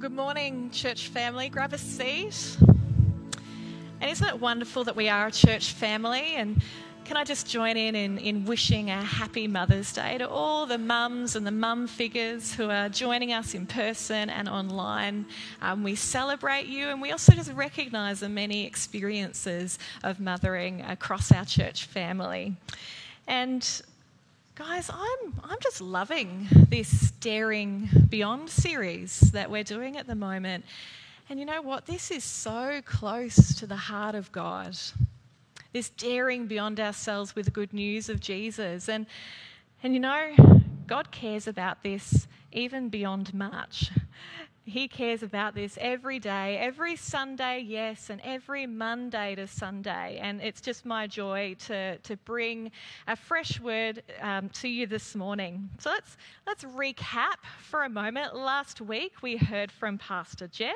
Well, 0.00 0.08
good 0.08 0.16
morning, 0.16 0.70
church 0.70 1.08
family. 1.08 1.50
Grab 1.50 1.74
a 1.74 1.78
seat. 1.78 2.56
And 4.00 4.10
isn't 4.10 4.26
it 4.26 4.40
wonderful 4.40 4.82
that 4.84 4.96
we 4.96 5.10
are 5.10 5.26
a 5.26 5.30
church 5.30 5.72
family? 5.72 6.36
And 6.36 6.62
can 7.04 7.18
I 7.18 7.24
just 7.24 7.46
join 7.46 7.76
in, 7.76 7.94
in 7.94 8.16
in 8.16 8.46
wishing 8.46 8.88
a 8.88 9.02
happy 9.02 9.46
Mother's 9.46 9.92
Day 9.92 10.16
to 10.16 10.26
all 10.26 10.64
the 10.64 10.78
mums 10.78 11.36
and 11.36 11.46
the 11.46 11.50
mum 11.50 11.86
figures 11.86 12.54
who 12.54 12.70
are 12.70 12.88
joining 12.88 13.34
us 13.34 13.52
in 13.52 13.66
person 13.66 14.30
and 14.30 14.48
online? 14.48 15.26
Um, 15.60 15.82
we 15.82 15.96
celebrate 15.96 16.64
you 16.64 16.88
and 16.88 17.02
we 17.02 17.12
also 17.12 17.32
just 17.32 17.52
recognise 17.52 18.20
the 18.20 18.30
many 18.30 18.66
experiences 18.66 19.78
of 20.02 20.18
mothering 20.18 20.80
across 20.80 21.30
our 21.30 21.44
church 21.44 21.84
family. 21.84 22.56
And 23.26 23.82
Guys, 24.56 24.90
I'm, 24.92 25.40
I'm 25.44 25.58
just 25.60 25.80
loving 25.80 26.48
this 26.68 27.12
Daring 27.12 27.88
Beyond 28.08 28.50
series 28.50 29.20
that 29.32 29.50
we're 29.50 29.64
doing 29.64 29.96
at 29.96 30.06
the 30.06 30.14
moment. 30.14 30.64
And 31.28 31.38
you 31.38 31.46
know 31.46 31.62
what? 31.62 31.86
This 31.86 32.10
is 32.10 32.24
so 32.24 32.80
close 32.84 33.54
to 33.54 33.66
the 33.66 33.76
heart 33.76 34.14
of 34.14 34.30
God. 34.32 34.76
This 35.72 35.90
daring 35.90 36.46
beyond 36.46 36.80
ourselves 36.80 37.34
with 37.36 37.44
the 37.46 37.50
good 37.52 37.72
news 37.72 38.08
of 38.08 38.18
Jesus. 38.20 38.88
And, 38.88 39.06
and 39.82 39.94
you 39.94 40.00
know, 40.00 40.34
God 40.86 41.12
cares 41.12 41.46
about 41.46 41.82
this 41.82 42.26
even 42.52 42.88
beyond 42.88 43.32
March. 43.32 43.90
He 44.64 44.88
cares 44.88 45.22
about 45.22 45.54
this 45.54 45.78
every 45.80 46.18
day, 46.18 46.58
every 46.58 46.94
Sunday, 46.94 47.64
yes, 47.66 48.10
and 48.10 48.20
every 48.22 48.66
Monday 48.66 49.34
to 49.34 49.46
Sunday. 49.46 50.18
And 50.22 50.40
it's 50.42 50.60
just 50.60 50.84
my 50.84 51.06
joy 51.06 51.56
to, 51.66 51.96
to 51.98 52.16
bring 52.18 52.70
a 53.08 53.16
fresh 53.16 53.58
word 53.58 54.02
um, 54.20 54.48
to 54.50 54.68
you 54.68 54.86
this 54.86 55.14
morning. 55.14 55.70
So 55.78 55.90
let's, 55.90 56.16
let's 56.46 56.64
recap 56.64 57.36
for 57.62 57.84
a 57.84 57.88
moment. 57.88 58.36
Last 58.36 58.80
week 58.80 59.22
we 59.22 59.36
heard 59.36 59.72
from 59.72 59.98
Pastor 59.98 60.46
Jeff 60.46 60.74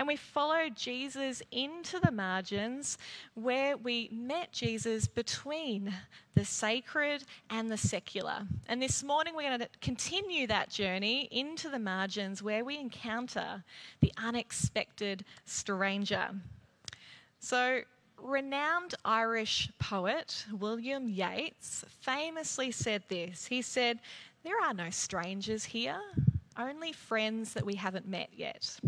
and 0.00 0.08
we 0.08 0.16
followed 0.16 0.76
Jesus 0.76 1.42
into 1.52 2.00
the 2.00 2.10
margins 2.10 2.96
where 3.34 3.76
we 3.76 4.08
met 4.10 4.50
Jesus 4.50 5.06
between 5.06 5.92
the 6.34 6.44
sacred 6.46 7.22
and 7.50 7.70
the 7.70 7.76
secular. 7.76 8.46
And 8.66 8.80
this 8.80 9.02
morning 9.02 9.34
we're 9.36 9.50
going 9.50 9.60
to 9.60 9.68
continue 9.82 10.46
that 10.46 10.70
journey 10.70 11.28
into 11.30 11.68
the 11.68 11.78
margins 11.78 12.42
where 12.42 12.64
we 12.64 12.78
encounter 12.78 13.62
the 14.00 14.10
unexpected 14.16 15.22
stranger. 15.44 16.30
So, 17.38 17.82
renowned 18.18 18.94
Irish 19.04 19.70
poet 19.78 20.46
William 20.50 21.08
Yeats 21.08 21.84
famously 22.00 22.70
said 22.70 23.02
this. 23.08 23.44
He 23.44 23.60
said, 23.60 24.00
There 24.44 24.58
are 24.62 24.72
no 24.72 24.88
strangers 24.88 25.62
here, 25.62 26.00
only 26.58 26.92
friends 26.92 27.52
that 27.52 27.66
we 27.66 27.74
haven't 27.74 28.08
met 28.08 28.30
yet. 28.34 28.80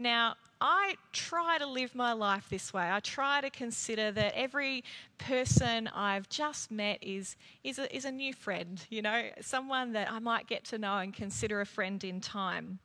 Now, 0.00 0.36
I 0.62 0.96
try 1.12 1.58
to 1.58 1.66
live 1.66 1.94
my 1.94 2.14
life 2.14 2.48
this 2.48 2.72
way. 2.72 2.90
I 2.90 3.00
try 3.00 3.42
to 3.42 3.50
consider 3.50 4.10
that 4.12 4.32
every 4.34 4.82
person 5.18 5.88
I've 5.88 6.26
just 6.30 6.70
met 6.70 6.98
is, 7.02 7.36
is, 7.64 7.78
a, 7.78 7.94
is 7.94 8.06
a 8.06 8.10
new 8.10 8.32
friend, 8.32 8.82
you 8.88 9.02
know, 9.02 9.28
someone 9.42 9.92
that 9.92 10.10
I 10.10 10.18
might 10.18 10.46
get 10.46 10.64
to 10.66 10.78
know 10.78 10.96
and 10.96 11.12
consider 11.12 11.60
a 11.60 11.66
friend 11.66 12.02
in 12.02 12.22
time. 12.22 12.78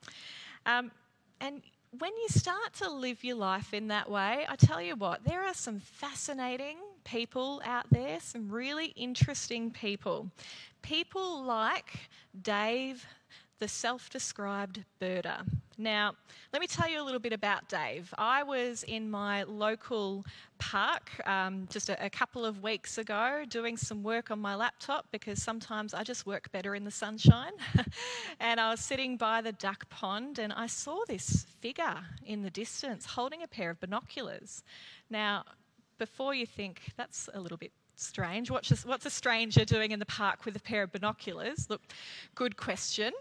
Um, 0.65 0.91
and 1.39 1.61
when 1.97 2.11
you 2.17 2.27
start 2.27 2.73
to 2.79 2.89
live 2.89 3.23
your 3.23 3.37
life 3.37 3.73
in 3.73 3.87
that 3.87 4.11
way, 4.11 4.45
I 4.49 4.57
tell 4.57 4.81
you 4.81 4.97
what, 4.97 5.23
there 5.23 5.41
are 5.41 5.53
some 5.53 5.79
fascinating 5.79 6.79
people 7.05 7.61
out 7.63 7.85
there, 7.91 8.19
some 8.19 8.49
really 8.49 8.87
interesting 8.97 9.71
people. 9.71 10.29
People 10.81 11.43
like 11.43 12.09
Dave 12.41 13.05
the 13.59 13.69
self 13.69 14.09
described 14.09 14.83
birder. 14.99 15.45
Now, 15.77 16.13
let 16.53 16.61
me 16.61 16.67
tell 16.67 16.89
you 16.89 17.01
a 17.01 17.03
little 17.03 17.19
bit 17.19 17.33
about 17.33 17.67
Dave. 17.67 18.13
I 18.17 18.43
was 18.43 18.83
in 18.83 19.11
my 19.11 19.43
local 19.43 20.25
park 20.57 21.11
um, 21.27 21.67
just 21.69 21.89
a, 21.89 22.05
a, 22.05 22.09
couple 22.09 22.45
of 22.45 22.63
weeks 22.63 22.97
ago 22.97 23.43
doing 23.49 23.75
some 23.75 24.01
work 24.01 24.31
on 24.31 24.39
my 24.39 24.55
laptop 24.55 25.05
because 25.11 25.43
sometimes 25.43 25.93
I 25.93 26.03
just 26.03 26.25
work 26.25 26.49
better 26.53 26.75
in 26.75 26.85
the 26.85 26.91
sunshine. 26.91 27.51
and 28.39 28.57
I 28.57 28.71
was 28.71 28.79
sitting 28.79 29.17
by 29.17 29.41
the 29.41 29.51
duck 29.51 29.89
pond 29.89 30.39
and 30.39 30.53
I 30.53 30.67
saw 30.67 30.99
this 31.09 31.45
figure 31.59 31.97
in 32.25 32.41
the 32.41 32.49
distance 32.49 33.05
holding 33.05 33.43
a 33.43 33.47
pair 33.47 33.69
of 33.69 33.79
binoculars. 33.81 34.63
Now, 35.09 35.43
before 35.97 36.33
you 36.33 36.45
think 36.45 36.79
that's 36.95 37.29
a 37.33 37.39
little 37.39 37.57
bit 37.57 37.71
strange. 37.97 38.51
What's 38.51 38.71
a, 38.71 38.87
what's 38.87 39.05
a 39.05 39.09
stranger 39.09 39.65
doing 39.65 39.91
in 39.91 39.99
the 39.99 40.05
park 40.05 40.45
with 40.45 40.55
a 40.55 40.59
pair 40.59 40.83
of 40.83 40.91
binoculars? 40.91 41.69
Look, 41.69 41.81
good 42.33 42.57
question. 42.57 43.13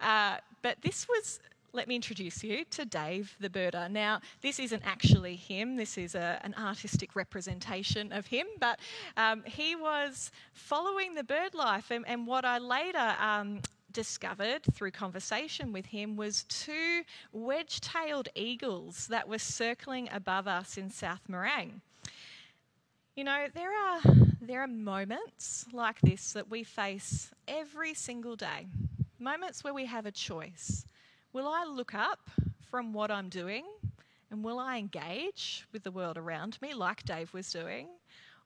Uh, 0.00 0.36
but 0.62 0.80
this 0.82 1.08
was 1.08 1.40
let 1.74 1.88
me 1.88 1.96
introduce 1.96 2.44
you 2.44 2.64
to 2.66 2.84
Dave 2.84 3.34
the 3.40 3.48
birder. 3.48 3.90
Now, 3.90 4.20
this 4.42 4.58
isn't 4.58 4.82
actually 4.84 5.36
him, 5.36 5.76
this 5.76 5.96
is 5.96 6.14
a, 6.14 6.38
an 6.44 6.54
artistic 6.58 7.16
representation 7.16 8.12
of 8.12 8.26
him, 8.26 8.46
but 8.60 8.78
um, 9.16 9.42
he 9.46 9.74
was 9.74 10.30
following 10.52 11.14
the 11.14 11.24
bird 11.24 11.54
life. 11.54 11.90
And, 11.90 12.06
and 12.06 12.26
what 12.26 12.44
I 12.44 12.58
later 12.58 13.14
um, 13.18 13.60
discovered 13.92 14.62
through 14.72 14.90
conversation 14.90 15.72
with 15.72 15.86
him 15.86 16.16
was 16.16 16.44
two 16.44 17.02
wedge 17.32 17.80
tailed 17.80 18.28
eagles 18.34 19.06
that 19.08 19.26
were 19.26 19.38
circling 19.38 20.08
above 20.12 20.46
us 20.46 20.76
in 20.76 20.90
South 20.90 21.20
Morang. 21.30 21.80
You 23.16 23.24
know, 23.24 23.46
there 23.54 23.72
are, 23.72 24.00
there 24.40 24.62
are 24.62 24.66
moments 24.68 25.66
like 25.72 26.00
this 26.02 26.32
that 26.32 26.50
we 26.50 26.64
face 26.64 27.30
every 27.48 27.94
single 27.94 28.36
day. 28.36 28.68
Moments 29.18 29.62
where 29.62 29.74
we 29.74 29.86
have 29.86 30.04
a 30.06 30.10
choice. 30.10 30.84
Will 31.32 31.48
I 31.48 31.64
look 31.64 31.94
up 31.94 32.30
from 32.70 32.92
what 32.92 33.10
I'm 33.10 33.30
doing 33.30 33.64
and 34.30 34.44
will 34.44 34.58
I 34.58 34.76
engage 34.76 35.66
with 35.72 35.82
the 35.82 35.90
world 35.90 36.18
around 36.18 36.58
me 36.60 36.74
like 36.74 37.04
Dave 37.04 37.32
was 37.32 37.50
doing? 37.50 37.88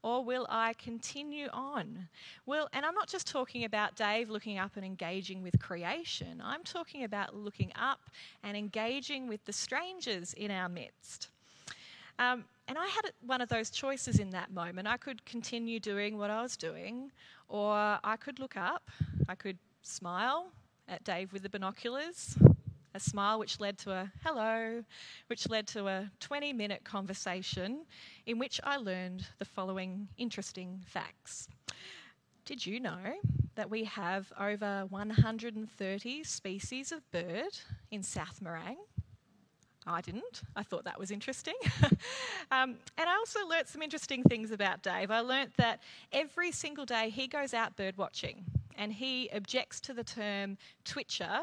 Or 0.04 0.24
will 0.24 0.46
I 0.48 0.72
continue 0.74 1.48
on? 1.52 2.08
Well, 2.44 2.68
and 2.72 2.86
I'm 2.86 2.94
not 2.94 3.08
just 3.08 3.26
talking 3.26 3.64
about 3.64 3.96
Dave 3.96 4.30
looking 4.30 4.58
up 4.58 4.76
and 4.76 4.84
engaging 4.84 5.42
with 5.42 5.58
creation. 5.58 6.40
I'm 6.44 6.62
talking 6.62 7.02
about 7.02 7.34
looking 7.34 7.72
up 7.74 7.98
and 8.44 8.56
engaging 8.56 9.26
with 9.26 9.44
the 9.46 9.52
strangers 9.52 10.32
in 10.34 10.52
our 10.52 10.68
midst. 10.68 11.30
Um, 12.20 12.44
and 12.68 12.78
I 12.78 12.86
had 12.86 13.10
one 13.26 13.40
of 13.40 13.48
those 13.48 13.70
choices 13.70 14.20
in 14.20 14.30
that 14.30 14.52
moment. 14.52 14.86
I 14.86 14.96
could 14.96 15.24
continue 15.24 15.80
doing 15.80 16.18
what 16.18 16.30
I 16.30 16.40
was 16.40 16.56
doing, 16.56 17.10
or 17.48 17.74
I 17.74 18.16
could 18.20 18.38
look 18.38 18.56
up, 18.56 18.88
I 19.28 19.34
could 19.34 19.58
smile 19.82 20.46
at 20.88 21.02
Dave 21.02 21.32
with 21.32 21.42
the 21.42 21.48
binoculars, 21.48 22.36
a 22.96 23.00
smile 23.00 23.38
which 23.38 23.60
led 23.60 23.76
to 23.76 23.92
a 23.92 24.10
hello, 24.24 24.82
which 25.26 25.48
led 25.50 25.66
to 25.68 25.86
a 25.86 26.10
20 26.20 26.54
minute 26.54 26.82
conversation 26.82 27.84
in 28.24 28.38
which 28.38 28.58
I 28.64 28.78
learned 28.78 29.26
the 29.38 29.44
following 29.44 30.08
interesting 30.16 30.82
facts. 30.86 31.48
Did 32.46 32.64
you 32.64 32.80
know 32.80 33.14
that 33.54 33.68
we 33.68 33.84
have 33.84 34.32
over 34.40 34.86
130 34.88 36.24
species 36.24 36.90
of 36.90 37.10
bird 37.10 37.58
in 37.90 38.02
South 38.02 38.40
Morang? 38.42 38.76
I 39.86 40.00
didn't. 40.00 40.42
I 40.56 40.62
thought 40.62 40.84
that 40.84 40.98
was 40.98 41.10
interesting. 41.10 41.54
um, 42.50 42.76
and 42.96 43.08
I 43.08 43.14
also 43.14 43.46
learnt 43.46 43.68
some 43.68 43.82
interesting 43.82 44.22
things 44.22 44.52
about 44.52 44.82
Dave. 44.82 45.10
I 45.10 45.20
learnt 45.20 45.54
that 45.58 45.80
every 46.12 46.50
single 46.50 46.86
day 46.86 47.10
he 47.10 47.28
goes 47.28 47.52
out 47.52 47.76
bird 47.76 47.98
watching 47.98 48.44
and 48.76 48.92
he 48.92 49.28
objects 49.34 49.80
to 49.82 49.92
the 49.92 50.02
term 50.02 50.56
twitcher, 50.84 51.40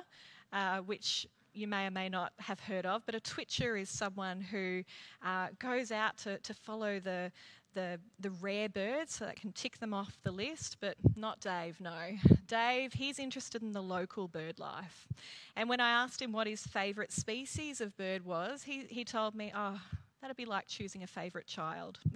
uh, 0.52 0.80
which 0.80 1.28
you 1.54 1.68
may 1.68 1.88
or 1.88 1.92
may 1.92 2.10
not 2.10 2.34
have 2.40 2.60
heard 2.60 2.86
of, 2.86 3.06
but 3.06 3.16
a 3.16 3.20
twitcher 3.20 3.78
is 3.78 3.90
someone 3.90 4.42
who 4.42 4.84
uh, 5.24 5.48
goes 5.60 5.92
out 5.92 6.18
to, 6.20 6.38
to 6.40 6.54
follow 6.54 7.00
the, 7.00 7.32
the, 7.74 8.00
the 8.20 8.32
rare 8.32 8.70
birds 8.70 9.16
so 9.16 9.26
that 9.26 9.36
can 9.36 9.52
tick 9.52 9.80
them 9.80 9.94
off 9.94 10.18
the 10.24 10.32
list, 10.32 10.78
but 10.80 10.96
not 11.16 11.40
Dave, 11.40 11.80
no. 11.80 12.12
Dave, 12.48 12.94
he's 12.94 13.20
interested 13.20 13.62
in 13.62 13.72
the 13.72 13.82
local 13.82 14.28
bird 14.28 14.60
life. 14.60 15.08
And 15.56 15.70
when 15.70 15.80
I 15.80 15.90
asked 15.90 16.22
him 16.22 16.32
what 16.32 16.48
his 16.48 16.66
favourite 16.66 17.12
species 17.12 17.82
of 17.82 17.96
bird 17.98 18.26
was, 18.26 18.64
he, 18.64 18.86
he 18.90 19.06
told 19.06 19.36
me, 19.36 19.52
oh, 19.56 19.80
that'd 20.22 20.38
be 20.38 20.46
like 20.46 20.68
choosing 20.68 21.04
a 21.04 21.08
favourite 21.08 21.48
child. 21.48 22.00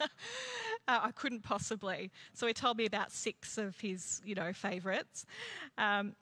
uh, 0.00 0.06
I 0.86 1.10
couldn't 1.12 1.42
possibly. 1.42 2.10
So 2.32 2.46
he 2.46 2.52
told 2.52 2.76
me 2.76 2.86
about 2.86 3.10
six 3.10 3.58
of 3.58 3.78
his, 3.80 4.22
you 4.24 4.34
know, 4.34 4.52
favourites. 4.52 5.26
Um, 5.78 6.14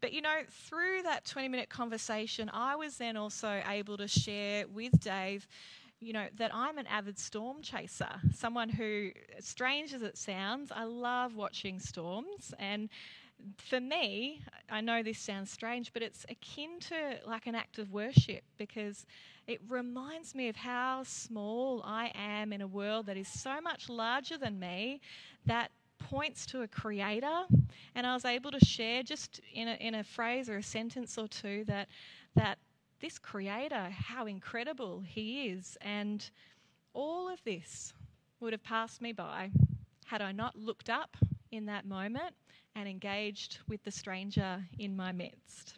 but 0.00 0.12
you 0.12 0.20
know, 0.20 0.40
through 0.48 1.02
that 1.02 1.24
20 1.24 1.48
minute 1.48 1.68
conversation, 1.68 2.50
I 2.52 2.76
was 2.76 2.96
then 2.96 3.16
also 3.16 3.62
able 3.68 3.96
to 3.96 4.08
share 4.08 4.66
with 4.68 4.98
Dave 5.00 5.46
you 6.00 6.12
know, 6.12 6.26
that 6.36 6.54
I'm 6.54 6.78
an 6.78 6.86
avid 6.86 7.18
storm 7.18 7.60
chaser, 7.62 8.20
someone 8.32 8.68
who, 8.68 9.10
strange 9.40 9.92
as 9.92 10.02
it 10.02 10.16
sounds, 10.16 10.70
I 10.70 10.84
love 10.84 11.34
watching 11.34 11.80
storms. 11.80 12.54
And 12.58 12.88
for 13.56 13.80
me, 13.80 14.42
I 14.70 14.80
know 14.80 15.02
this 15.02 15.18
sounds 15.18 15.50
strange, 15.50 15.92
but 15.92 16.02
it's 16.02 16.24
akin 16.28 16.78
to 16.80 17.18
like 17.26 17.46
an 17.46 17.54
act 17.54 17.78
of 17.78 17.92
worship 17.92 18.42
because 18.58 19.06
it 19.46 19.60
reminds 19.68 20.34
me 20.34 20.48
of 20.48 20.56
how 20.56 21.02
small 21.04 21.82
I 21.84 22.12
am 22.14 22.52
in 22.52 22.60
a 22.60 22.66
world 22.66 23.06
that 23.06 23.16
is 23.16 23.28
so 23.28 23.60
much 23.60 23.88
larger 23.88 24.38
than 24.38 24.58
me 24.58 25.00
that 25.46 25.70
points 25.98 26.46
to 26.46 26.62
a 26.62 26.68
creator, 26.68 27.44
and 27.94 28.06
I 28.06 28.14
was 28.14 28.24
able 28.24 28.50
to 28.50 28.64
share 28.64 29.02
just 29.02 29.40
in 29.52 29.68
a, 29.68 29.74
in 29.74 29.94
a 29.94 30.04
phrase 30.04 30.48
or 30.48 30.58
a 30.58 30.62
sentence 30.62 31.18
or 31.18 31.28
two 31.28 31.64
that 31.66 31.88
that 32.34 32.58
this 33.00 33.18
creator, 33.18 33.88
how 33.90 34.26
incredible 34.26 35.02
he 35.06 35.48
is, 35.48 35.76
and 35.80 36.28
all 36.94 37.28
of 37.28 37.42
this 37.44 37.92
would 38.40 38.52
have 38.52 38.62
passed 38.62 39.00
me 39.00 39.12
by 39.12 39.50
had 40.06 40.22
I 40.22 40.32
not 40.32 40.56
looked 40.56 40.88
up 40.88 41.16
in 41.50 41.66
that 41.66 41.86
moment 41.86 42.34
and 42.74 42.88
engaged 42.88 43.58
with 43.68 43.82
the 43.84 43.90
stranger 43.90 44.64
in 44.78 44.96
my 44.96 45.12
midst. 45.12 45.74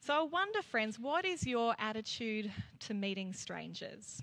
So 0.00 0.14
I 0.14 0.22
wonder, 0.22 0.62
friends, 0.62 0.98
what 0.98 1.24
is 1.24 1.46
your 1.46 1.74
attitude 1.78 2.52
to 2.80 2.94
meeting 2.94 3.32
strangers? 3.32 4.20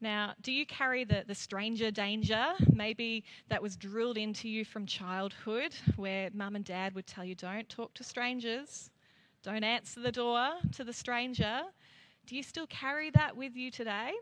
Now, 0.00 0.34
do 0.42 0.52
you 0.52 0.64
carry 0.64 1.04
the, 1.04 1.24
the 1.26 1.34
stranger 1.34 1.90
danger? 1.90 2.52
Maybe 2.72 3.24
that 3.48 3.60
was 3.60 3.76
drilled 3.76 4.16
into 4.16 4.48
you 4.48 4.64
from 4.64 4.86
childhood, 4.86 5.74
where 5.96 6.30
mum 6.32 6.54
and 6.54 6.64
dad 6.64 6.94
would 6.94 7.06
tell 7.06 7.24
you, 7.24 7.34
don't 7.34 7.68
talk 7.68 7.94
to 7.94 8.04
strangers, 8.04 8.90
don't 9.42 9.64
answer 9.64 10.00
the 10.00 10.12
door 10.12 10.50
to 10.72 10.84
the 10.84 10.92
stranger. 10.92 11.62
Do 12.26 12.36
you 12.36 12.44
still 12.44 12.66
carry 12.68 13.10
that 13.10 13.36
with 13.36 13.56
you 13.56 13.70
today? 13.72 14.12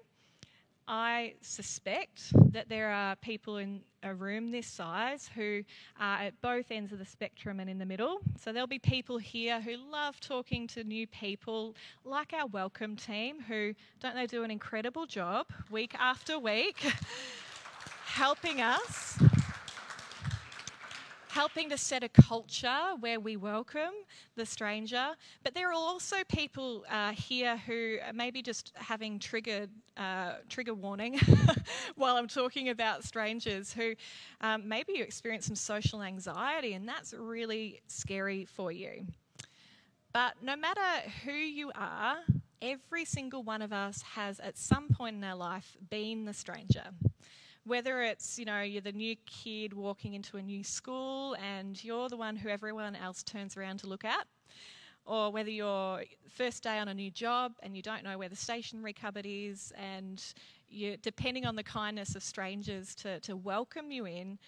I 0.89 1.35
suspect 1.41 2.33
that 2.53 2.69
there 2.69 2.91
are 2.91 3.17
people 3.17 3.57
in 3.57 3.81
a 4.05 4.15
room 4.15 4.53
this 4.53 4.69
size 4.69 5.29
who 5.35 5.63
are 5.99 6.19
at 6.19 6.41
both 6.41 6.71
ends 6.71 6.93
of 6.93 7.01
the 7.01 7.05
spectrum 7.05 7.59
and 7.59 7.69
in 7.69 7.79
the 7.79 7.87
middle. 7.87 8.19
So 8.41 8.53
there'll 8.53 8.69
be 8.69 8.79
people 8.79 9.19
here 9.19 9.61
who 9.61 9.77
love 9.91 10.21
talking 10.21 10.69
to 10.69 10.85
new 10.85 11.07
people, 11.09 11.75
like 12.05 12.33
our 12.33 12.47
welcome 12.47 12.95
team, 12.95 13.41
who 13.41 13.75
don't 14.01 14.15
they 14.15 14.27
do 14.27 14.45
an 14.45 14.51
incredible 14.51 15.07
job 15.07 15.47
week 15.71 15.95
after 15.99 16.39
week, 16.39 16.79
helping 18.05 18.61
us 18.61 19.19
helping 21.37 21.69
to 21.69 21.77
set 21.77 22.03
a 22.03 22.09
culture 22.09 22.95
where 23.01 23.21
we 23.21 23.37
welcome 23.37 23.93
the 24.37 24.47
stranger. 24.47 25.09
But 25.45 25.53
there 25.53 25.69
are 25.69 25.75
also 25.75 26.17
people 26.29 26.87
uh, 26.91 27.13
here 27.13 27.59
who 27.59 27.99
may 28.15 28.31
be 28.31 28.41
just 28.41 28.73
having 28.75 29.19
triggered 29.19 29.69
uh, 29.99 30.37
trigger 30.49 30.73
warning 30.73 31.21
while 31.95 32.17
I'm 32.17 32.27
talking 32.27 32.71
about 32.71 33.05
strangers 33.05 33.71
who 33.71 33.93
um, 34.41 34.67
maybe 34.67 34.95
you 34.95 35.05
experience 35.05 35.45
some 35.45 35.57
social 35.57 36.03
anxiety, 36.03 36.73
and 36.73 36.89
that's 36.89 37.13
really 37.13 37.83
scary 37.87 38.47
for 38.47 38.73
you. 38.73 39.05
But 40.15 40.37
no 40.43 40.57
matter 40.57 41.11
who 41.27 41.33
you 41.33 41.71
are, 41.75 42.17
every 42.63 43.05
single 43.05 43.43
one 43.43 43.61
of 43.61 43.75
us 43.75 44.01
has 44.15 44.41
at 44.41 44.57
some 44.57 44.89
point 44.89 45.17
in 45.17 45.25
our 45.25 45.37
life 45.37 45.77
been 45.91 46.25
the 46.25 46.33
stranger 46.33 46.85
whether 47.67 48.03
it's 48.03 48.39
you 48.39 48.45
know 48.45 48.61
you're 48.63 48.81
the 48.81 48.93
new 48.93 49.17
kid 49.27 49.73
walking 49.73 50.15
into 50.15 50.37
a 50.37 50.43
new 50.43 50.63
school 50.63 51.37
and 51.45 51.83
you're 51.83 52.09
the 52.09 52.17
one 52.17 52.37
who 52.37 52.49
everyone 52.49 52.95
else 52.95 53.23
turns 53.25 53.57
around 53.57 53.79
to 53.79 53.89
look 53.89 54.05
at 54.05 54.27
or 55.05 55.31
whether 55.31 55.51
you're 55.51 56.03
first 56.29 56.63
day 56.63 56.79
on 56.79 56.89
a 56.89 56.95
new 56.95 57.11
job 57.11 57.53
and 57.63 57.77
you 57.77 57.83
don't 57.83 58.05
know 58.05 58.17
where 58.19 58.29
the 58.29 58.37
stationery 58.37 58.93
cupboard 58.93 59.27
is 59.29 59.73
and 59.77 60.33
you're 60.69 60.97
depending 60.99 61.45
on 61.45 61.57
the 61.57 61.63
kindness 61.63 62.15
of 62.15 62.23
strangers 62.23 62.95
to, 62.95 63.19
to 63.21 63.37
welcome 63.37 63.91
you 63.91 64.07
in 64.07 64.39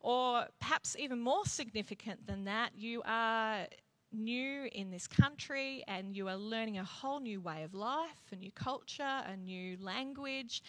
or 0.00 0.44
perhaps 0.60 0.96
even 0.98 1.20
more 1.20 1.46
significant 1.46 2.26
than 2.26 2.44
that 2.44 2.70
you 2.76 3.02
are 3.06 3.66
new 4.12 4.68
in 4.72 4.90
this 4.90 5.06
country 5.06 5.82
and 5.88 6.16
you 6.16 6.28
are 6.28 6.36
learning 6.36 6.78
a 6.78 6.84
whole 6.84 7.20
new 7.20 7.40
way 7.40 7.62
of 7.62 7.74
life 7.74 8.32
a 8.32 8.36
new 8.36 8.52
culture 8.52 9.22
a 9.26 9.36
new 9.36 9.76
language 9.80 10.62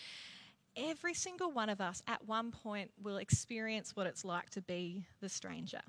every 0.75 1.13
single 1.13 1.51
one 1.51 1.69
of 1.69 1.81
us 1.81 2.01
at 2.07 2.27
one 2.27 2.51
point 2.51 2.91
will 3.01 3.17
experience 3.17 3.95
what 3.95 4.07
it's 4.07 4.25
like 4.25 4.49
to 4.51 4.61
be 4.61 5.05
the 5.21 5.29
stranger. 5.29 5.81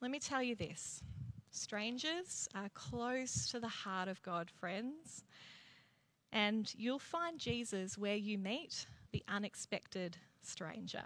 Let 0.00 0.10
me 0.10 0.18
tell 0.18 0.42
you 0.42 0.54
this 0.54 1.02
strangers 1.50 2.48
are 2.54 2.68
close 2.74 3.48
to 3.50 3.60
the 3.60 3.68
heart 3.68 4.08
of 4.08 4.20
God, 4.22 4.50
friends, 4.50 5.24
and 6.32 6.72
you'll 6.76 6.98
find 6.98 7.38
Jesus 7.38 7.96
where 7.96 8.16
you 8.16 8.36
meet 8.38 8.86
the 9.12 9.22
unexpected 9.28 10.16
stranger. 10.42 11.04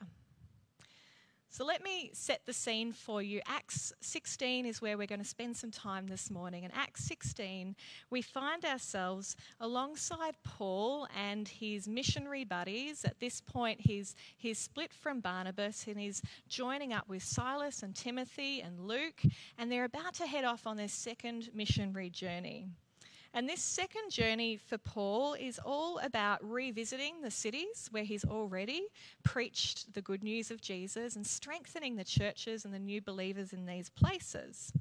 So 1.51 1.65
let 1.65 1.83
me 1.83 2.11
set 2.13 2.43
the 2.45 2.53
scene 2.53 2.93
for 2.93 3.23
you. 3.23 3.41
Acts 3.47 3.93
16 4.03 4.67
is 4.67 4.83
where 4.83 4.99
we're 4.99 5.07
going 5.07 5.23
to 5.23 5.25
spend 5.25 5.57
some 5.57 5.71
time 5.71 6.07
this 6.07 6.31
morning. 6.31 6.65
In 6.65 6.71
Acts 6.73 7.05
16, 7.05 7.75
we 8.11 8.21
find 8.21 8.67
ourselves 8.67 9.35
alongside 9.59 10.37
Paul 10.45 11.09
and 11.17 11.49
his 11.49 11.89
missionary 11.89 12.45
buddies. 12.45 13.03
At 13.05 13.19
this 13.19 13.41
point, 13.41 13.81
he's, 13.81 14.15
he's 14.37 14.59
split 14.59 14.93
from 14.93 15.21
Barnabas 15.21 15.87
and 15.89 15.99
he's 15.99 16.21
joining 16.49 16.93
up 16.93 17.09
with 17.09 17.23
Silas 17.23 17.83
and 17.83 17.97
Timothy 17.97 18.61
and 18.61 18.87
Luke, 18.87 19.23
and 19.57 19.73
they're 19.73 19.85
about 19.85 20.15
to 20.15 20.27
head 20.27 20.45
off 20.45 20.67
on 20.67 20.77
their 20.77 20.87
second 20.87 21.49
missionary 21.55 22.11
journey. 22.11 22.69
And 23.35 23.49
this 23.49 23.63
second 23.63 24.11
journey 24.11 24.57
for 24.57 24.79
Paul 24.79 25.35
is 25.35 25.61
all 25.65 25.99
about 25.99 26.39
revisiting 26.43 27.21
the 27.21 27.31
cities 27.31 27.89
where 27.91 28.03
he's 28.03 28.25
already 28.25 28.89
preached 29.23 29.93
the 29.93 30.03
good 30.03 30.25
news 30.25 30.51
of 30.51 30.61
Jesus 30.61 31.15
and 31.15 31.27
strengthening 31.27 31.97
the 31.97 32.05
churches 32.05 32.65
and 32.65 32.73
the 32.73 32.79
new 32.79 33.01
believers 33.01 33.53
in 33.53 33.67
these 33.67 33.91
places. 33.91 34.73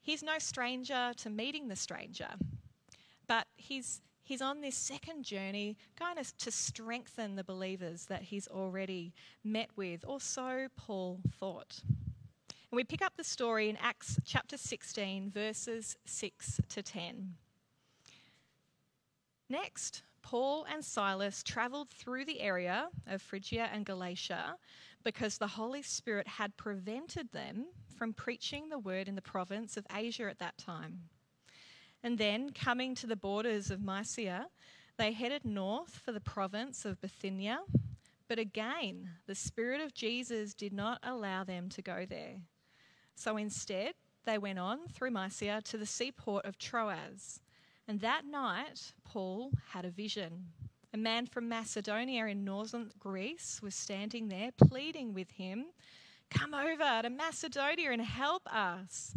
He's 0.00 0.22
no 0.22 0.38
stranger 0.38 1.12
to 1.18 1.30
meeting 1.30 1.68
the 1.68 1.76
stranger, 1.76 2.28
but 3.26 3.46
he's 3.56 4.00
he's 4.24 4.40
on 4.40 4.60
this 4.60 4.76
second 4.76 5.24
journey, 5.24 5.76
kind 5.96 6.18
of 6.18 6.36
to 6.38 6.50
strengthen 6.50 7.36
the 7.36 7.44
believers 7.44 8.06
that 8.06 8.22
he's 8.22 8.48
already 8.48 9.12
met 9.44 9.68
with, 9.76 10.04
or 10.06 10.20
so 10.20 10.68
Paul 10.76 11.20
thought. 11.38 11.82
And 12.70 12.76
we 12.76 12.84
pick 12.84 13.02
up 13.02 13.16
the 13.16 13.24
story 13.24 13.68
in 13.68 13.76
Acts 13.76 14.18
chapter 14.24 14.56
16, 14.56 15.30
verses 15.32 15.96
6 16.06 16.60
to 16.68 16.82
10. 16.82 17.34
Next, 19.50 20.04
Paul 20.22 20.64
and 20.72 20.84
Silas 20.84 21.42
travelled 21.42 21.90
through 21.90 22.24
the 22.24 22.40
area 22.40 22.88
of 23.08 23.20
Phrygia 23.20 23.68
and 23.72 23.84
Galatia 23.84 24.56
because 25.02 25.38
the 25.38 25.48
Holy 25.48 25.82
Spirit 25.82 26.28
had 26.28 26.56
prevented 26.56 27.32
them 27.32 27.66
from 27.96 28.12
preaching 28.12 28.68
the 28.68 28.78
word 28.78 29.08
in 29.08 29.16
the 29.16 29.22
province 29.22 29.76
of 29.76 29.86
Asia 29.92 30.30
at 30.30 30.38
that 30.38 30.56
time. 30.56 31.00
And 32.04 32.16
then, 32.16 32.50
coming 32.50 32.94
to 32.94 33.08
the 33.08 33.16
borders 33.16 33.72
of 33.72 33.82
Mysia, 33.82 34.46
they 34.96 35.12
headed 35.12 35.44
north 35.44 35.96
for 35.96 36.12
the 36.12 36.20
province 36.20 36.84
of 36.84 37.00
Bithynia. 37.00 37.58
But 38.28 38.38
again, 38.38 39.10
the 39.26 39.34
Spirit 39.34 39.80
of 39.80 39.94
Jesus 39.94 40.54
did 40.54 40.72
not 40.72 41.00
allow 41.02 41.42
them 41.42 41.68
to 41.70 41.82
go 41.82 42.06
there. 42.08 42.36
So 43.16 43.36
instead, 43.36 43.94
they 44.24 44.38
went 44.38 44.60
on 44.60 44.86
through 44.92 45.10
Mysia 45.10 45.60
to 45.64 45.76
the 45.76 45.86
seaport 45.86 46.44
of 46.44 46.56
Troas. 46.56 47.40
And 47.90 48.00
that 48.02 48.24
night, 48.24 48.92
Paul 49.02 49.50
had 49.68 49.84
a 49.84 49.90
vision. 49.90 50.46
A 50.94 50.96
man 50.96 51.26
from 51.26 51.48
Macedonia 51.48 52.26
in 52.26 52.44
northern 52.44 52.88
Greece 53.00 53.58
was 53.60 53.74
standing 53.74 54.28
there 54.28 54.52
pleading 54.52 55.12
with 55.12 55.28
him, 55.32 55.64
Come 56.30 56.54
over 56.54 57.02
to 57.02 57.10
Macedonia 57.10 57.90
and 57.90 58.00
help 58.00 58.42
us. 58.46 59.16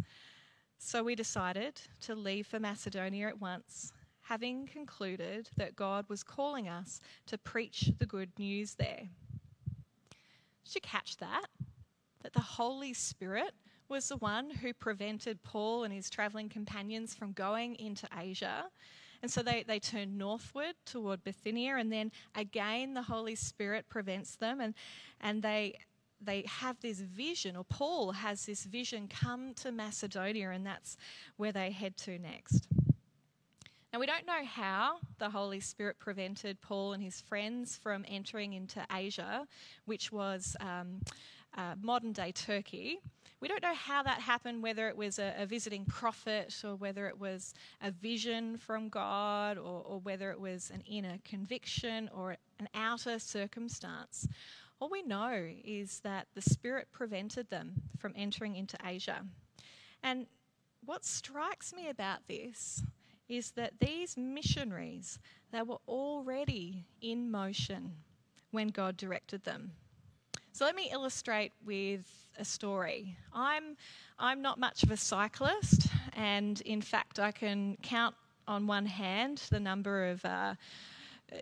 So 0.78 1.04
we 1.04 1.14
decided 1.14 1.80
to 2.00 2.16
leave 2.16 2.48
for 2.48 2.58
Macedonia 2.58 3.28
at 3.28 3.40
once, 3.40 3.92
having 4.22 4.66
concluded 4.66 5.48
that 5.56 5.76
God 5.76 6.06
was 6.08 6.24
calling 6.24 6.68
us 6.68 7.00
to 7.26 7.38
preach 7.38 7.92
the 8.00 8.06
good 8.06 8.32
news 8.40 8.74
there. 8.74 9.08
Did 10.64 10.74
you 10.74 10.80
catch 10.80 11.18
that? 11.18 11.46
That 12.24 12.32
the 12.32 12.40
Holy 12.40 12.92
Spirit 12.92 13.52
was 13.88 14.08
the 14.08 14.16
one 14.16 14.50
who 14.50 14.72
prevented 14.72 15.42
Paul 15.42 15.84
and 15.84 15.92
his 15.92 16.10
traveling 16.10 16.48
companions 16.48 17.14
from 17.14 17.32
going 17.32 17.76
into 17.76 18.08
Asia. 18.16 18.64
And 19.22 19.30
so 19.30 19.42
they, 19.42 19.64
they 19.66 19.78
turn 19.78 20.18
northward 20.18 20.74
toward 20.84 21.24
Bithynia, 21.24 21.76
and 21.76 21.90
then 21.90 22.12
again 22.34 22.94
the 22.94 23.02
Holy 23.02 23.34
Spirit 23.34 23.88
prevents 23.88 24.36
them, 24.36 24.60
and, 24.60 24.74
and 25.20 25.42
they, 25.42 25.78
they 26.20 26.44
have 26.46 26.78
this 26.80 27.00
vision, 27.00 27.56
or 27.56 27.64
Paul 27.64 28.12
has 28.12 28.44
this 28.44 28.64
vision 28.64 29.08
come 29.08 29.54
to 29.54 29.72
Macedonia, 29.72 30.50
and 30.50 30.66
that's 30.66 30.96
where 31.36 31.52
they 31.52 31.70
head 31.70 31.96
to 31.98 32.18
next. 32.18 32.68
Now, 33.94 34.00
we 34.00 34.06
don't 34.06 34.26
know 34.26 34.44
how 34.44 34.96
the 35.18 35.30
Holy 35.30 35.60
Spirit 35.60 36.00
prevented 36.00 36.60
Paul 36.60 36.94
and 36.94 37.02
his 37.02 37.20
friends 37.20 37.76
from 37.76 38.04
entering 38.08 38.52
into 38.52 38.84
Asia, 38.92 39.46
which 39.84 40.10
was 40.10 40.56
um, 40.58 41.00
uh, 41.56 41.76
modern 41.80 42.12
day 42.12 42.32
Turkey. 42.32 42.98
We 43.44 43.48
don't 43.48 43.62
know 43.62 43.74
how 43.74 44.02
that 44.04 44.20
happened, 44.20 44.62
whether 44.62 44.88
it 44.88 44.96
was 44.96 45.18
a, 45.18 45.34
a 45.36 45.44
visiting 45.44 45.84
prophet 45.84 46.62
or 46.64 46.76
whether 46.76 47.08
it 47.08 47.20
was 47.20 47.52
a 47.82 47.90
vision 47.90 48.56
from 48.56 48.88
God 48.88 49.58
or, 49.58 49.82
or 49.84 50.00
whether 50.00 50.30
it 50.30 50.40
was 50.40 50.70
an 50.72 50.80
inner 50.90 51.18
conviction 51.26 52.08
or 52.16 52.38
an 52.58 52.70
outer 52.74 53.18
circumstance. 53.18 54.26
All 54.80 54.88
we 54.88 55.02
know 55.02 55.46
is 55.62 56.00
that 56.04 56.28
the 56.34 56.40
Spirit 56.40 56.88
prevented 56.90 57.50
them 57.50 57.82
from 57.98 58.14
entering 58.16 58.56
into 58.56 58.78
Asia. 58.82 59.26
And 60.02 60.24
what 60.86 61.04
strikes 61.04 61.74
me 61.74 61.90
about 61.90 62.20
this 62.26 62.82
is 63.28 63.50
that 63.50 63.74
these 63.78 64.16
missionaries, 64.16 65.18
they 65.52 65.60
were 65.60 65.82
already 65.86 66.86
in 67.02 67.30
motion 67.30 67.92
when 68.52 68.68
God 68.68 68.96
directed 68.96 69.44
them. 69.44 69.72
So 70.56 70.64
let 70.64 70.76
me 70.76 70.88
illustrate 70.92 71.50
with 71.66 72.06
a 72.38 72.44
story. 72.44 73.16
I'm, 73.32 73.76
I'm 74.20 74.40
not 74.40 74.60
much 74.60 74.84
of 74.84 74.92
a 74.92 74.96
cyclist, 74.96 75.88
and 76.16 76.60
in 76.60 76.80
fact, 76.80 77.18
I 77.18 77.32
can 77.32 77.76
count 77.82 78.14
on 78.46 78.68
one 78.68 78.86
hand 78.86 79.42
the 79.50 79.58
number 79.58 80.10
of 80.10 80.24
uh, 80.24 80.54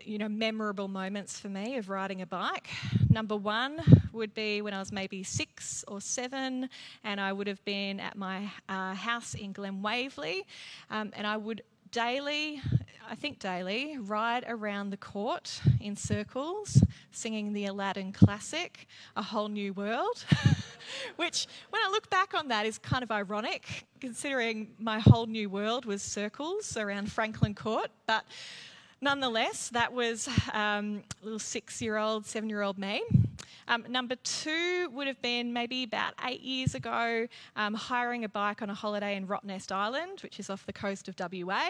you 0.03 0.17
know, 0.17 0.27
memorable 0.27 0.87
moments 0.87 1.39
for 1.39 1.47
me 1.47 1.77
of 1.77 1.89
riding 1.89 2.23
a 2.23 2.25
bike. 2.25 2.69
Number 3.07 3.35
one 3.35 3.79
would 4.13 4.33
be 4.33 4.63
when 4.63 4.73
I 4.73 4.79
was 4.79 4.91
maybe 4.91 5.21
six 5.21 5.85
or 5.87 6.01
seven, 6.01 6.67
and 7.03 7.21
I 7.21 7.33
would 7.33 7.45
have 7.45 7.63
been 7.65 7.99
at 7.99 8.17
my 8.17 8.51
uh, 8.67 8.95
house 8.95 9.35
in 9.35 9.51
Glen 9.51 9.83
Waverley, 9.83 10.43
um, 10.89 11.11
and 11.15 11.27
I 11.27 11.37
would 11.37 11.61
daily, 11.91 12.61
I 13.09 13.15
think 13.15 13.39
daily, 13.39 13.97
ride 13.97 14.45
around 14.47 14.89
the 14.89 14.97
court 14.97 15.61
in 15.81 15.95
circles, 15.95 16.81
singing 17.11 17.53
the 17.53 17.65
Aladdin 17.65 18.13
classic, 18.13 18.87
A 19.15 19.21
Whole 19.21 19.49
New 19.49 19.73
World, 19.73 20.23
which, 21.17 21.47
when 21.69 21.81
I 21.83 21.89
look 21.89 22.09
back 22.09 22.33
on 22.33 22.47
that, 22.47 22.65
is 22.65 22.77
kind 22.77 23.03
of 23.03 23.11
ironic, 23.11 23.85
considering 23.99 24.69
my 24.79 24.99
whole 24.99 25.25
new 25.25 25.49
world 25.49 25.85
was 25.85 26.01
circles 26.01 26.77
around 26.77 27.11
Franklin 27.11 27.53
Court. 27.53 27.91
But 28.07 28.23
nonetheless, 29.01 29.69
that 29.69 29.91
was 29.91 30.29
um, 30.53 31.03
little 31.21 31.39
six 31.39 31.81
year 31.81 31.97
old, 31.97 32.25
seven 32.25 32.49
year 32.49 32.61
old 32.61 32.77
me. 32.77 33.03
Um, 33.67 33.85
number 33.89 34.15
two 34.17 34.89
would 34.93 35.07
have 35.07 35.21
been 35.21 35.53
maybe 35.53 35.83
about 35.83 36.13
eight 36.25 36.41
years 36.41 36.75
ago, 36.75 37.27
um, 37.55 37.73
hiring 37.73 38.23
a 38.23 38.29
bike 38.29 38.61
on 38.61 38.69
a 38.69 38.73
holiday 38.73 39.15
in 39.15 39.27
Rottnest 39.27 39.71
Island, 39.71 40.19
which 40.21 40.39
is 40.39 40.49
off 40.49 40.65
the 40.65 40.73
coast 40.73 41.07
of 41.07 41.15
WA, 41.19 41.69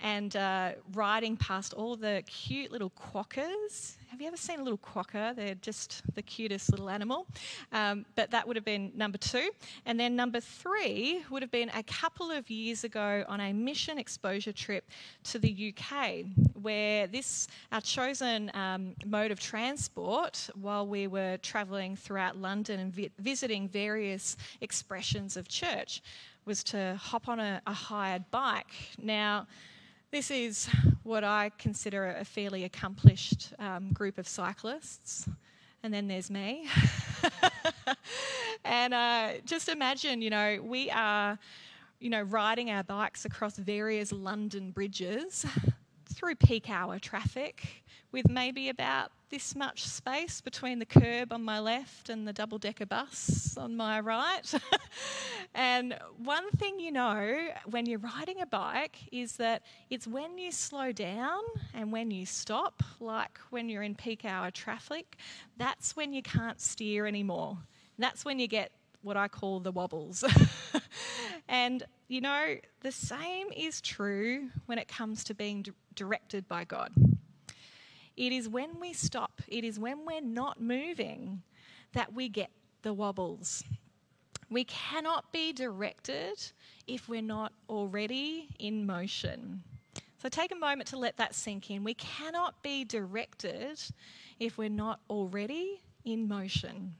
and 0.00 0.36
uh, 0.36 0.72
riding 0.92 1.36
past 1.36 1.74
all 1.74 1.96
the 1.96 2.22
cute 2.26 2.70
little 2.70 2.90
quokkas 2.90 3.96
have 4.10 4.20
you 4.20 4.26
ever 4.26 4.36
seen 4.36 4.58
a 4.58 4.62
little 4.62 4.78
quokka? 4.78 5.36
They're 5.36 5.54
just 5.54 6.02
the 6.16 6.22
cutest 6.22 6.72
little 6.72 6.90
animal. 6.90 7.28
Um, 7.72 8.04
but 8.16 8.32
that 8.32 8.46
would 8.46 8.56
have 8.56 8.64
been 8.64 8.90
number 8.96 9.18
two. 9.18 9.50
And 9.86 10.00
then 10.00 10.16
number 10.16 10.40
three 10.40 11.22
would 11.30 11.42
have 11.42 11.50
been 11.52 11.70
a 11.70 11.84
couple 11.84 12.28
of 12.28 12.50
years 12.50 12.82
ago 12.82 13.24
on 13.28 13.40
a 13.40 13.52
mission 13.52 13.98
exposure 13.98 14.52
trip 14.52 14.90
to 15.24 15.38
the 15.38 15.72
UK, 15.72 16.24
where 16.60 17.06
this, 17.06 17.46
our 17.70 17.80
chosen 17.80 18.50
um, 18.54 18.96
mode 19.06 19.30
of 19.30 19.38
transport, 19.38 20.50
while 20.60 20.88
we 20.88 21.06
were 21.06 21.36
travelling 21.36 21.94
throughout 21.94 22.36
London 22.36 22.80
and 22.80 22.92
vi- 22.92 23.10
visiting 23.20 23.68
various 23.68 24.36
expressions 24.60 25.36
of 25.36 25.46
church, 25.46 26.02
was 26.46 26.64
to 26.64 26.98
hop 27.00 27.28
on 27.28 27.38
a, 27.38 27.62
a 27.68 27.72
hired 27.72 28.28
bike. 28.32 28.74
Now, 29.00 29.46
this 30.10 30.30
is 30.30 30.68
what 31.04 31.22
I 31.22 31.52
consider 31.58 32.06
a 32.06 32.24
fairly 32.24 32.64
accomplished 32.64 33.52
um, 33.58 33.92
group 33.92 34.18
of 34.18 34.26
cyclists. 34.26 35.28
And 35.82 35.94
then 35.94 36.08
there's 36.08 36.30
me. 36.30 36.66
and 38.64 38.92
uh, 38.92 39.32
just 39.46 39.68
imagine, 39.68 40.20
you 40.20 40.30
know, 40.30 40.58
we 40.62 40.90
are, 40.90 41.38
you 42.00 42.10
know, 42.10 42.22
riding 42.22 42.70
our 42.70 42.82
bikes 42.82 43.24
across 43.24 43.56
various 43.56 44.12
London 44.12 44.72
bridges 44.72 45.46
through 46.20 46.34
peak 46.34 46.68
hour 46.68 46.98
traffic 46.98 47.82
with 48.12 48.28
maybe 48.28 48.68
about 48.68 49.10
this 49.30 49.56
much 49.56 49.86
space 49.86 50.42
between 50.42 50.78
the 50.78 50.84
curb 50.84 51.32
on 51.32 51.42
my 51.42 51.58
left 51.58 52.10
and 52.10 52.28
the 52.28 52.32
double 52.32 52.58
decker 52.58 52.84
bus 52.84 53.56
on 53.56 53.74
my 53.74 53.98
right. 54.00 54.52
and 55.54 55.98
one 56.22 56.50
thing 56.58 56.78
you 56.78 56.92
know 56.92 57.48
when 57.70 57.86
you're 57.86 58.00
riding 58.00 58.42
a 58.42 58.46
bike 58.46 58.98
is 59.10 59.36
that 59.36 59.62
it's 59.88 60.06
when 60.06 60.36
you 60.36 60.52
slow 60.52 60.92
down 60.92 61.40
and 61.72 61.90
when 61.90 62.10
you 62.10 62.26
stop, 62.26 62.82
like 63.00 63.38
when 63.48 63.70
you're 63.70 63.82
in 63.82 63.94
peak 63.94 64.26
hour 64.26 64.50
traffic, 64.50 65.16
that's 65.56 65.96
when 65.96 66.12
you 66.12 66.22
can't 66.22 66.60
steer 66.60 67.06
anymore. 67.06 67.56
That's 67.98 68.26
when 68.26 68.38
you 68.38 68.46
get 68.46 68.72
what 69.00 69.16
I 69.16 69.28
call 69.28 69.60
the 69.60 69.72
wobbles. 69.72 70.22
and 71.48 71.82
you 72.10 72.20
know, 72.20 72.56
the 72.80 72.90
same 72.90 73.52
is 73.56 73.80
true 73.80 74.48
when 74.66 74.78
it 74.78 74.88
comes 74.88 75.22
to 75.22 75.32
being 75.32 75.64
directed 75.94 76.48
by 76.48 76.64
God. 76.64 76.92
It 78.16 78.32
is 78.32 78.48
when 78.48 78.80
we 78.80 78.92
stop, 78.92 79.40
it 79.46 79.62
is 79.62 79.78
when 79.78 80.04
we're 80.04 80.20
not 80.20 80.60
moving 80.60 81.42
that 81.92 82.12
we 82.12 82.28
get 82.28 82.50
the 82.82 82.92
wobbles. 82.92 83.62
We 84.50 84.64
cannot 84.64 85.32
be 85.32 85.52
directed 85.52 86.34
if 86.88 87.08
we're 87.08 87.22
not 87.22 87.52
already 87.68 88.48
in 88.58 88.84
motion. 88.84 89.62
So 90.20 90.28
take 90.28 90.50
a 90.50 90.56
moment 90.56 90.88
to 90.88 90.98
let 90.98 91.16
that 91.18 91.32
sink 91.32 91.70
in. 91.70 91.84
We 91.84 91.94
cannot 91.94 92.60
be 92.60 92.84
directed 92.84 93.80
if 94.40 94.58
we're 94.58 94.68
not 94.68 94.98
already 95.08 95.80
in 96.04 96.26
motion. 96.26 96.96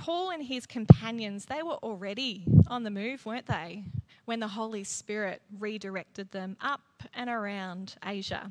Paul 0.00 0.30
and 0.30 0.42
his 0.42 0.64
companions, 0.64 1.44
they 1.44 1.62
were 1.62 1.74
already 1.74 2.46
on 2.68 2.84
the 2.84 2.90
move, 2.90 3.26
weren't 3.26 3.44
they? 3.44 3.84
When 4.24 4.40
the 4.40 4.48
Holy 4.48 4.82
Spirit 4.82 5.42
redirected 5.58 6.30
them 6.30 6.56
up 6.62 6.80
and 7.12 7.28
around 7.28 7.96
Asia. 8.02 8.50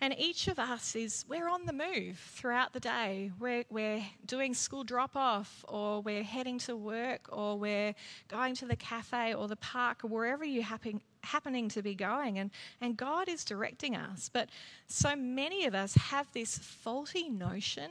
And 0.00 0.14
each 0.16 0.46
of 0.46 0.60
us 0.60 0.94
is, 0.94 1.24
we're 1.28 1.48
on 1.48 1.66
the 1.66 1.72
move 1.72 2.18
throughout 2.18 2.72
the 2.72 2.78
day. 2.78 3.32
We're, 3.40 3.64
we're 3.70 4.04
doing 4.24 4.54
school 4.54 4.84
drop 4.84 5.16
off, 5.16 5.64
or 5.66 6.00
we're 6.00 6.22
heading 6.22 6.60
to 6.60 6.76
work, 6.76 7.28
or 7.32 7.58
we're 7.58 7.94
going 8.28 8.54
to 8.56 8.66
the 8.66 8.76
cafe 8.76 9.34
or 9.34 9.48
the 9.48 9.56
park, 9.56 10.04
or 10.04 10.08
wherever 10.08 10.44
you 10.44 10.62
happen, 10.62 11.00
happening 11.24 11.68
to 11.70 11.82
be 11.82 11.96
going. 11.96 12.38
And, 12.38 12.52
and 12.80 12.96
God 12.96 13.28
is 13.28 13.42
directing 13.42 13.96
us. 13.96 14.30
But 14.32 14.50
so 14.86 15.16
many 15.16 15.64
of 15.64 15.74
us 15.74 15.94
have 15.94 16.30
this 16.32 16.56
faulty 16.56 17.28
notion 17.30 17.90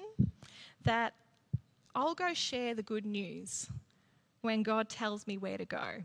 that 0.86 1.16
I'll 1.96 2.14
go 2.14 2.34
share 2.34 2.76
the 2.76 2.84
good 2.84 3.06
news 3.06 3.68
when 4.42 4.64
God 4.64 4.90
tells 4.90 5.26
me 5.26 5.38
where 5.38 5.58
to 5.58 5.64
go. 5.64 6.04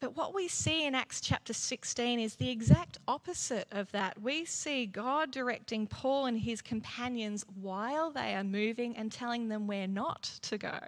But 0.00 0.16
what 0.16 0.34
we 0.34 0.48
see 0.48 0.86
in 0.86 0.94
Acts 0.94 1.20
chapter 1.20 1.52
16 1.52 2.18
is 2.20 2.36
the 2.36 2.48
exact 2.48 2.96
opposite 3.06 3.68
of 3.70 3.92
that. 3.92 4.20
We 4.22 4.46
see 4.46 4.86
God 4.86 5.30
directing 5.30 5.86
Paul 5.86 6.24
and 6.24 6.40
his 6.40 6.62
companions 6.62 7.44
while 7.60 8.10
they 8.10 8.34
are 8.34 8.42
moving 8.42 8.96
and 8.96 9.12
telling 9.12 9.48
them 9.48 9.66
where 9.66 9.86
not 9.86 10.22
to 10.40 10.56
go. 10.56 10.78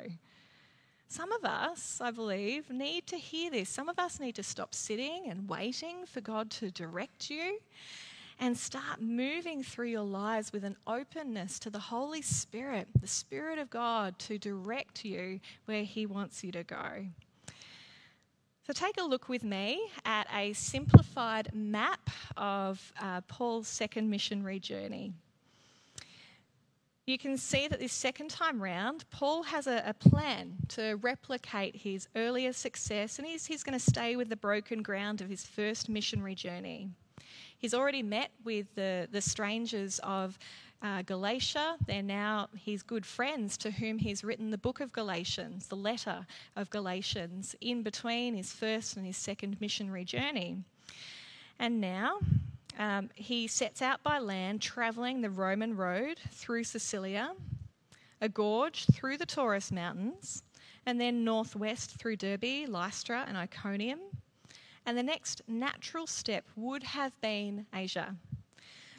Some 1.09 1.31
of 1.31 1.45
us, 1.45 2.01
I 2.01 2.11
believe, 2.11 2.71
need 2.71 3.07
to 3.09 3.19
hear 3.19 3.51
this. 3.51 3.69
Some 3.69 3.91
of 3.91 3.99
us 3.99 4.19
need 4.19 4.35
to 4.37 4.43
stop 4.43 4.75
sitting 4.75 5.29
and 5.29 5.47
waiting 5.47 6.07
for 6.07 6.23
God 6.23 6.51
to 6.53 6.71
direct 6.71 7.29
you 7.29 7.59
and 8.43 8.59
start 8.59 9.01
moving 9.01 9.63
through 9.63 9.87
your 9.87 10.03
lives 10.03 10.53
with 10.53 10.65
an 10.65 10.75
openness 10.89 11.61
to 11.61 11.71
the 11.71 11.79
Holy 11.79 12.21
Spirit, 12.21 12.89
the 13.01 13.07
Spirit 13.07 13.57
of 13.57 13.71
God, 13.71 14.19
to 14.19 14.37
direct 14.37 15.05
you 15.05 15.39
where 15.67 15.85
He 15.85 16.07
wants 16.07 16.43
you 16.43 16.51
to 16.51 16.65
go. 16.65 17.07
So, 18.67 18.73
take 18.73 19.01
a 19.01 19.05
look 19.05 19.29
with 19.29 19.45
me 19.45 19.81
at 20.05 20.27
a 20.35 20.55
simplified 20.55 21.55
map 21.55 22.11
of 22.37 22.93
uh, 23.01 23.21
Paul's 23.29 23.69
second 23.69 24.11
missionary 24.11 24.59
journey. 24.59 25.13
You 27.07 27.19
can 27.19 27.39
see 27.39 27.69
that 27.69 27.79
this 27.79 27.93
second 27.93 28.31
time 28.31 28.61
round, 28.61 29.05
Paul 29.13 29.45
has 29.45 29.69
a, 29.69 29.85
a 29.87 29.95
plan 29.95 30.57
to 30.71 30.95
replicate 31.01 31.77
his 31.77 32.09
earlier 32.17 32.53
success, 32.53 33.21
and 33.21 33.27
he's, 33.27 33.47
he's 33.47 33.63
going 33.63 33.79
to 33.79 33.85
stay 33.85 34.17
with 34.17 34.29
the 34.29 34.37
broken 34.37 34.83
ground 34.83 35.21
of 35.21 35.29
his 35.29 35.47
first 35.47 35.89
missionary 35.89 36.35
journey. 36.35 36.91
He's 37.63 37.75
already 37.75 38.03
met 38.03 38.33
with 38.43 38.67
the, 38.75 39.07
the 39.13 39.21
strangers 39.21 40.01
of 40.03 40.37
uh, 40.83 41.03
Galatia. 41.03 41.77
They're 41.87 42.03
now 42.03 42.49
his 42.57 42.83
good 42.83 43.07
friends 43.07 43.57
to 43.59 43.71
whom 43.71 43.99
he's 43.99 44.25
written 44.25 44.51
the 44.51 44.59
book 44.59 44.81
of 44.81 44.93
Galatians, 44.93 45.69
the 45.69 45.77
letter 45.77 46.27
of 46.57 46.71
Galatians, 46.71 47.55
in 47.61 47.85
between 47.85 48.35
his 48.35 48.53
first 48.53 48.97
and 48.97 49.07
his 49.07 49.17
second 49.17 49.61
missionary 49.61 50.05
journey. 50.05 50.59
And 51.61 51.81
now 51.81 52.19
um, 52.81 53.11
he 53.15 53.47
sets 53.47 53.81
out 53.81 54.03
by 54.03 54.19
land, 54.19 54.61
travelling 54.61 55.21
the 55.21 55.31
Roman 55.31 55.77
road 55.77 56.19
through 56.33 56.65
Cilicia, 56.65 57.31
a 58.21 58.29
gorge 58.29 58.87
through 58.87 59.19
the 59.19 59.27
Taurus 59.27 59.71
Mountains, 59.71 60.43
and 60.85 61.01
then 61.01 61.23
northwest 61.23 61.91
through 61.91 62.17
Derbe, 62.17 62.67
Lystra, 62.67 63.25
and 63.29 63.37
Iconium. 63.37 64.01
And 64.85 64.99
the 64.99 65.03
next 65.03 65.43
natural 65.47 66.07
step 66.07 66.45
would 66.57 66.83
have 66.83 67.19
been 67.21 67.67
Asia. 67.75 68.17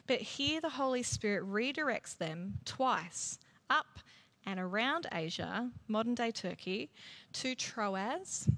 But 0.06 0.20
here 0.20 0.60
the 0.60 0.70
Holy 0.70 1.02
Spirit 1.02 1.44
redirects 1.44 2.16
them 2.16 2.58
twice 2.64 3.38
up 3.70 3.98
and 4.46 4.60
around 4.60 5.06
Asia, 5.12 5.70
modern 5.88 6.14
day 6.14 6.30
Turkey, 6.30 6.90
to 7.34 7.54
Troas, 7.54 8.48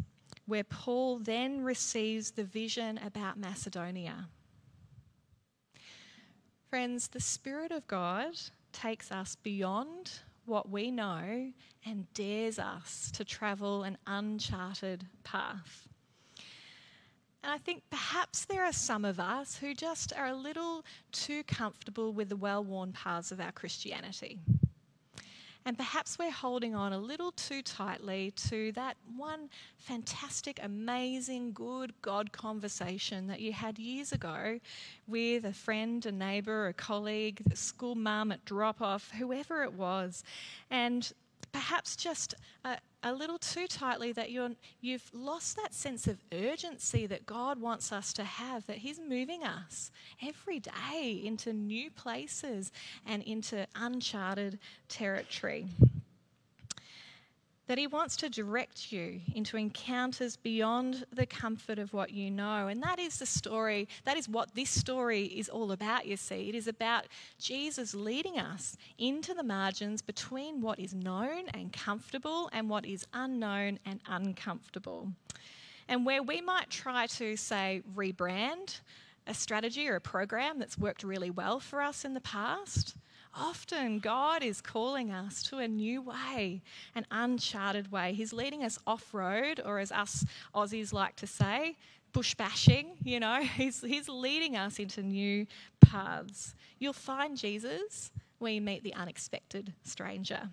where 0.46 0.64
Paul 0.64 1.18
then 1.18 1.62
receives 1.62 2.32
the 2.32 2.44
vision 2.44 2.98
about 2.98 3.38
Macedonia. 3.38 4.28
Friends, 6.70 7.08
the 7.08 7.20
Spirit 7.20 7.72
of 7.72 7.86
God 7.86 8.34
takes 8.72 9.10
us 9.10 9.36
beyond 9.36 10.20
what 10.44 10.68
we 10.70 10.90
know 10.90 11.52
and 11.84 12.12
dares 12.14 12.58
us 12.58 13.10
to 13.12 13.24
travel 13.24 13.82
an 13.82 13.98
uncharted 14.06 15.06
path. 15.24 15.88
And 17.46 17.54
I 17.54 17.58
think 17.58 17.84
perhaps 17.90 18.44
there 18.44 18.64
are 18.64 18.72
some 18.72 19.04
of 19.04 19.20
us 19.20 19.56
who 19.56 19.72
just 19.72 20.12
are 20.12 20.26
a 20.26 20.34
little 20.34 20.84
too 21.12 21.44
comfortable 21.44 22.12
with 22.12 22.28
the 22.28 22.34
well 22.34 22.64
worn 22.64 22.90
paths 22.90 23.30
of 23.30 23.38
our 23.38 23.52
Christianity. 23.52 24.40
And 25.64 25.76
perhaps 25.76 26.18
we're 26.18 26.32
holding 26.32 26.74
on 26.74 26.92
a 26.92 26.98
little 26.98 27.30
too 27.30 27.62
tightly 27.62 28.32
to 28.48 28.72
that 28.72 28.96
one 29.16 29.48
fantastic, 29.78 30.58
amazing, 30.60 31.52
good 31.52 31.92
God 32.02 32.32
conversation 32.32 33.28
that 33.28 33.40
you 33.40 33.52
had 33.52 33.78
years 33.78 34.10
ago 34.10 34.58
with 35.06 35.44
a 35.44 35.52
friend, 35.52 36.04
a 36.04 36.10
neighbour, 36.10 36.66
a 36.66 36.72
colleague, 36.72 37.42
a 37.52 37.54
school 37.54 37.94
mum 37.94 38.32
at 38.32 38.44
drop 38.44 38.82
off, 38.82 39.12
whoever 39.12 39.62
it 39.62 39.72
was. 39.72 40.24
And 40.68 41.12
perhaps 41.52 41.96
just 41.96 42.34
a, 42.64 42.78
a 43.02 43.12
little 43.12 43.38
too 43.38 43.66
tightly 43.66 44.12
that 44.12 44.30
you're, 44.30 44.50
you've 44.80 45.10
lost 45.12 45.56
that 45.56 45.74
sense 45.74 46.06
of 46.06 46.18
urgency 46.32 47.06
that 47.06 47.26
God 47.26 47.60
wants 47.60 47.92
us 47.92 48.12
to 48.14 48.24
have, 48.24 48.66
that 48.66 48.78
He's 48.78 49.00
moving 49.00 49.42
us 49.42 49.90
every 50.26 50.60
day 50.60 51.20
into 51.24 51.52
new 51.52 51.90
places 51.90 52.72
and 53.06 53.22
into 53.22 53.66
uncharted 53.74 54.58
territory 54.88 55.66
that 57.66 57.78
He 57.78 57.86
wants 57.86 58.16
to 58.16 58.28
direct 58.28 58.92
you 58.92 59.20
into 59.34 59.56
encounters 59.56 60.36
beyond 60.36 61.04
the 61.12 61.26
comfort 61.26 61.78
of 61.78 61.92
what 61.92 62.10
you 62.10 62.30
know. 62.30 62.68
And 62.68 62.82
that 62.82 62.98
is 62.98 63.18
the 63.18 63.26
story, 63.26 63.88
that 64.04 64.16
is 64.16 64.28
what 64.28 64.54
this 64.54 64.70
story 64.70 65.24
is 65.24 65.48
all 65.48 65.72
about, 65.72 66.06
you 66.06 66.16
see. 66.16 66.48
It 66.48 66.54
is 66.54 66.68
about 66.68 67.06
Jesus 67.38 67.94
leading 67.94 68.38
us 68.38 68.76
into 68.98 69.34
the 69.34 69.42
margins 69.42 70.02
between 70.02 70.60
what 70.60 70.78
is 70.78 70.94
known 70.94 71.48
and 71.54 71.72
comfortable 71.72 72.48
and 72.52 72.70
what 72.70 72.86
is 72.86 73.06
unknown 73.12 73.78
and 73.84 74.00
uncomfortable. 74.06 75.08
And 75.88 76.04
where 76.04 76.22
we 76.22 76.40
might 76.40 76.70
try 76.70 77.06
to, 77.06 77.36
say, 77.36 77.82
rebrand 77.94 78.80
a 79.26 79.34
strategy 79.34 79.88
or 79.88 79.96
a 79.96 80.00
program 80.00 80.58
that's 80.58 80.78
worked 80.78 81.02
really 81.02 81.30
well 81.30 81.58
for 81.58 81.82
us 81.82 82.04
in 82.04 82.14
the 82.14 82.20
past 82.20 82.96
Often 83.38 83.98
God 83.98 84.42
is 84.42 84.62
calling 84.62 85.10
us 85.10 85.42
to 85.44 85.58
a 85.58 85.68
new 85.68 86.00
way, 86.00 86.62
an 86.94 87.06
uncharted 87.10 87.92
way. 87.92 88.14
He's 88.14 88.32
leading 88.32 88.64
us 88.64 88.78
off 88.86 89.12
road, 89.12 89.60
or 89.64 89.78
as 89.78 89.92
us 89.92 90.24
Aussies 90.54 90.92
like 90.92 91.16
to 91.16 91.26
say, 91.26 91.76
bush 92.12 92.34
bashing, 92.34 92.92
you 93.04 93.20
know, 93.20 93.42
he's, 93.56 93.82
he's 93.82 94.08
leading 94.08 94.56
us 94.56 94.78
into 94.78 95.02
new 95.02 95.46
paths. 95.80 96.54
You'll 96.78 96.94
find 96.94 97.36
Jesus 97.36 98.10
where 98.38 98.52
you 98.52 98.62
meet 98.62 98.82
the 98.82 98.94
unexpected 98.94 99.72
stranger. 99.82 100.48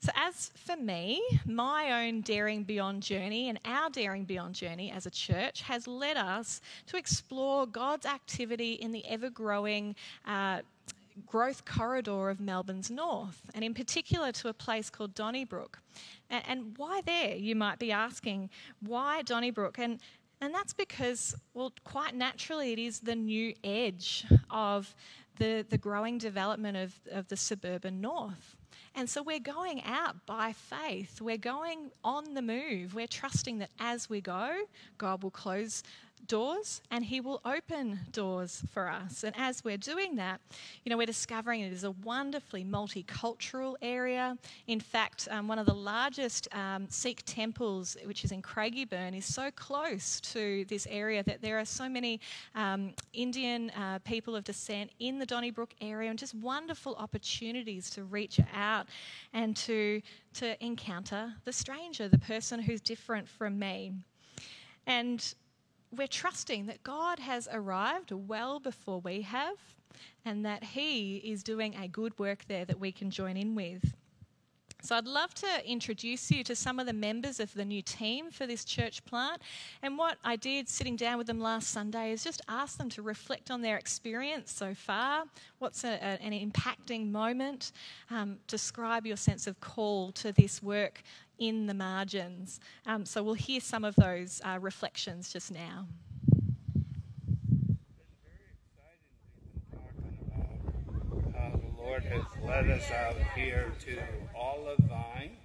So, 0.00 0.10
as 0.16 0.50
for 0.56 0.74
me, 0.74 1.22
my 1.46 2.04
own 2.04 2.22
Daring 2.22 2.64
Beyond 2.64 3.04
journey 3.04 3.48
and 3.48 3.60
our 3.64 3.88
Daring 3.88 4.24
Beyond 4.24 4.56
journey 4.56 4.90
as 4.90 5.06
a 5.06 5.10
church 5.10 5.62
has 5.62 5.86
led 5.86 6.16
us 6.16 6.60
to 6.88 6.96
explore 6.96 7.66
God's 7.66 8.04
activity 8.04 8.72
in 8.72 8.90
the 8.90 9.06
ever 9.06 9.30
growing 9.30 9.94
uh, 10.26 10.62
growth 11.26 11.64
corridor 11.64 12.30
of 12.30 12.40
Melbourne's 12.40 12.90
north, 12.90 13.42
and 13.54 13.64
in 13.64 13.74
particular 13.74 14.32
to 14.32 14.48
a 14.48 14.52
place 14.54 14.90
called 14.90 15.14
Donnybrook. 15.14 15.78
And, 16.30 16.42
and 16.48 16.78
why 16.78 17.02
there, 17.04 17.36
you 17.36 17.54
might 17.54 17.78
be 17.78 17.92
asking? 17.92 18.50
Why 18.80 19.22
Donnybrook? 19.22 19.78
And, 19.78 20.00
and 20.40 20.54
that's 20.54 20.72
because, 20.72 21.34
well, 21.54 21.72
quite 21.84 22.14
naturally, 22.14 22.72
it 22.72 22.78
is 22.78 23.00
the 23.00 23.14
new 23.14 23.54
edge 23.62 24.26
of 24.50 24.94
the, 25.36 25.64
the 25.68 25.78
growing 25.78 26.18
development 26.18 26.76
of, 26.76 26.94
of 27.10 27.28
the 27.28 27.36
suburban 27.36 28.00
north. 28.00 28.56
And 28.94 29.08
so 29.08 29.22
we're 29.22 29.40
going 29.40 29.82
out 29.84 30.26
by 30.26 30.52
faith. 30.52 31.20
We're 31.20 31.38
going 31.38 31.90
on 32.04 32.34
the 32.34 32.42
move. 32.42 32.94
We're 32.94 33.06
trusting 33.06 33.58
that 33.58 33.70
as 33.80 34.10
we 34.10 34.20
go, 34.20 34.64
God 34.98 35.22
will 35.22 35.30
close 35.30 35.82
doors 36.26 36.80
and 36.90 37.04
he 37.04 37.20
will 37.20 37.40
open 37.44 38.00
doors 38.12 38.62
for 38.72 38.88
us. 38.88 39.24
And 39.24 39.34
as 39.38 39.64
we're 39.64 39.76
doing 39.76 40.16
that, 40.16 40.40
you 40.84 40.90
know, 40.90 40.96
we're 40.96 41.06
discovering 41.06 41.60
it 41.60 41.72
is 41.72 41.84
a 41.84 41.90
wonderfully 41.90 42.64
multicultural 42.64 43.74
area. 43.82 44.36
In 44.66 44.80
fact, 44.80 45.28
um, 45.30 45.48
one 45.48 45.58
of 45.58 45.66
the 45.66 45.74
largest 45.74 46.48
um, 46.54 46.86
Sikh 46.88 47.22
temples, 47.24 47.96
which 48.04 48.24
is 48.24 48.32
in 48.32 48.42
Craigieburn, 48.42 49.16
is 49.16 49.24
so 49.24 49.50
close 49.52 50.20
to 50.20 50.64
this 50.66 50.86
area 50.90 51.22
that 51.24 51.42
there 51.42 51.58
are 51.58 51.64
so 51.64 51.88
many 51.88 52.20
um, 52.54 52.94
Indian 53.12 53.70
uh, 53.70 53.98
people 54.04 54.36
of 54.36 54.44
descent 54.44 54.90
in 54.98 55.18
the 55.18 55.26
Donnybrook 55.26 55.74
area 55.80 56.10
and 56.10 56.18
just 56.18 56.34
wonderful 56.34 56.94
opportunities 56.96 57.90
to 57.90 58.04
reach 58.04 58.40
out 58.54 58.86
and 59.32 59.56
to, 59.56 60.00
to 60.34 60.62
encounter 60.64 61.32
the 61.44 61.52
stranger, 61.52 62.08
the 62.08 62.18
person 62.18 62.60
who's 62.60 62.80
different 62.80 63.28
from 63.28 63.58
me. 63.58 63.92
And 64.86 65.34
we're 65.96 66.06
trusting 66.06 66.66
that 66.66 66.82
God 66.82 67.18
has 67.18 67.48
arrived 67.52 68.12
well 68.12 68.58
before 68.58 69.00
we 69.00 69.22
have 69.22 69.56
and 70.24 70.44
that 70.44 70.64
He 70.64 71.18
is 71.18 71.42
doing 71.42 71.74
a 71.74 71.88
good 71.88 72.18
work 72.18 72.46
there 72.48 72.64
that 72.64 72.80
we 72.80 72.92
can 72.92 73.10
join 73.10 73.36
in 73.36 73.54
with. 73.54 73.94
So, 74.84 74.96
I'd 74.96 75.06
love 75.06 75.32
to 75.34 75.46
introduce 75.64 76.28
you 76.32 76.42
to 76.42 76.56
some 76.56 76.80
of 76.80 76.86
the 76.86 76.92
members 76.92 77.38
of 77.38 77.54
the 77.54 77.64
new 77.64 77.82
team 77.82 78.32
for 78.32 78.48
this 78.48 78.64
church 78.64 79.04
plant. 79.04 79.40
And 79.80 79.96
what 79.96 80.18
I 80.24 80.34
did 80.34 80.68
sitting 80.68 80.96
down 80.96 81.18
with 81.18 81.28
them 81.28 81.40
last 81.40 81.70
Sunday 81.70 82.10
is 82.10 82.24
just 82.24 82.42
ask 82.48 82.78
them 82.78 82.88
to 82.90 83.02
reflect 83.02 83.52
on 83.52 83.62
their 83.62 83.76
experience 83.76 84.50
so 84.50 84.74
far. 84.74 85.24
What's 85.60 85.84
a, 85.84 85.92
a, 85.92 86.20
an 86.20 86.32
impacting 86.32 87.12
moment? 87.12 87.70
Um, 88.10 88.38
describe 88.48 89.06
your 89.06 89.16
sense 89.16 89.46
of 89.46 89.60
call 89.60 90.10
to 90.12 90.32
this 90.32 90.60
work 90.60 91.02
in 91.38 91.68
the 91.68 91.74
margins. 91.74 92.58
Um, 92.84 93.06
so 93.06 93.22
we'll 93.22 93.34
hear 93.34 93.60
some 93.60 93.84
of 93.84 93.94
those 93.94 94.40
uh, 94.44 94.58
reflections 94.60 95.32
just 95.32 95.52
now. 95.52 95.86
Lord 101.92 102.04
has 102.04 102.22
led 102.42 102.70
us 102.70 102.90
out 102.90 103.16
here 103.34 103.70
to 103.80 103.98
Olive 104.52 104.78
Vine. 104.80 105.36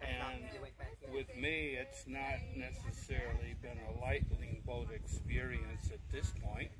And 0.00 1.12
with 1.12 1.36
me, 1.36 1.76
it's 1.80 2.04
not 2.06 2.38
necessarily 2.56 3.56
been 3.60 3.78
a 3.88 4.00
lightning 4.00 4.62
bolt 4.64 4.88
experience 4.94 5.90
at 5.92 5.98
this 6.12 6.32
point. 6.42 6.70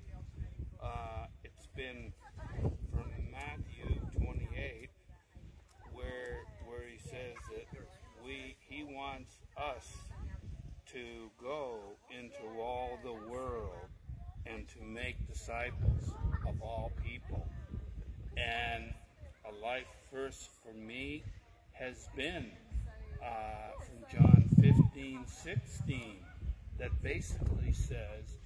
Uh, 0.83 1.27
it's 1.43 1.67
been 1.77 2.13
from 2.93 3.11
Matthew 3.31 4.01
28, 4.25 4.89
where 5.93 6.45
where 6.67 6.87
he 6.89 6.99
says 6.99 7.37
that 7.51 7.67
we 8.25 8.57
he 8.69 8.85
wants 8.85 9.33
us 9.57 9.97
to 10.93 11.29
go 11.43 11.79
into 12.17 12.61
all 12.61 12.99
the 13.03 13.31
world 13.31 13.89
and 14.47 14.69
to 14.69 14.85
make 14.85 15.17
disciples 15.27 16.13
of 16.47 16.61
all 16.63 16.93
people. 17.05 17.49
And 18.37 18.93
a 19.45 19.65
life 19.65 19.87
first 20.13 20.51
for 20.63 20.75
me 20.75 21.25
has 21.73 22.09
been 22.17 22.53
uh, 23.23 23.73
from 23.87 23.99
John 24.13 24.51
15, 24.61 25.27
16, 25.27 26.19
that 26.79 26.91
basically 27.03 27.73
says 27.73 28.39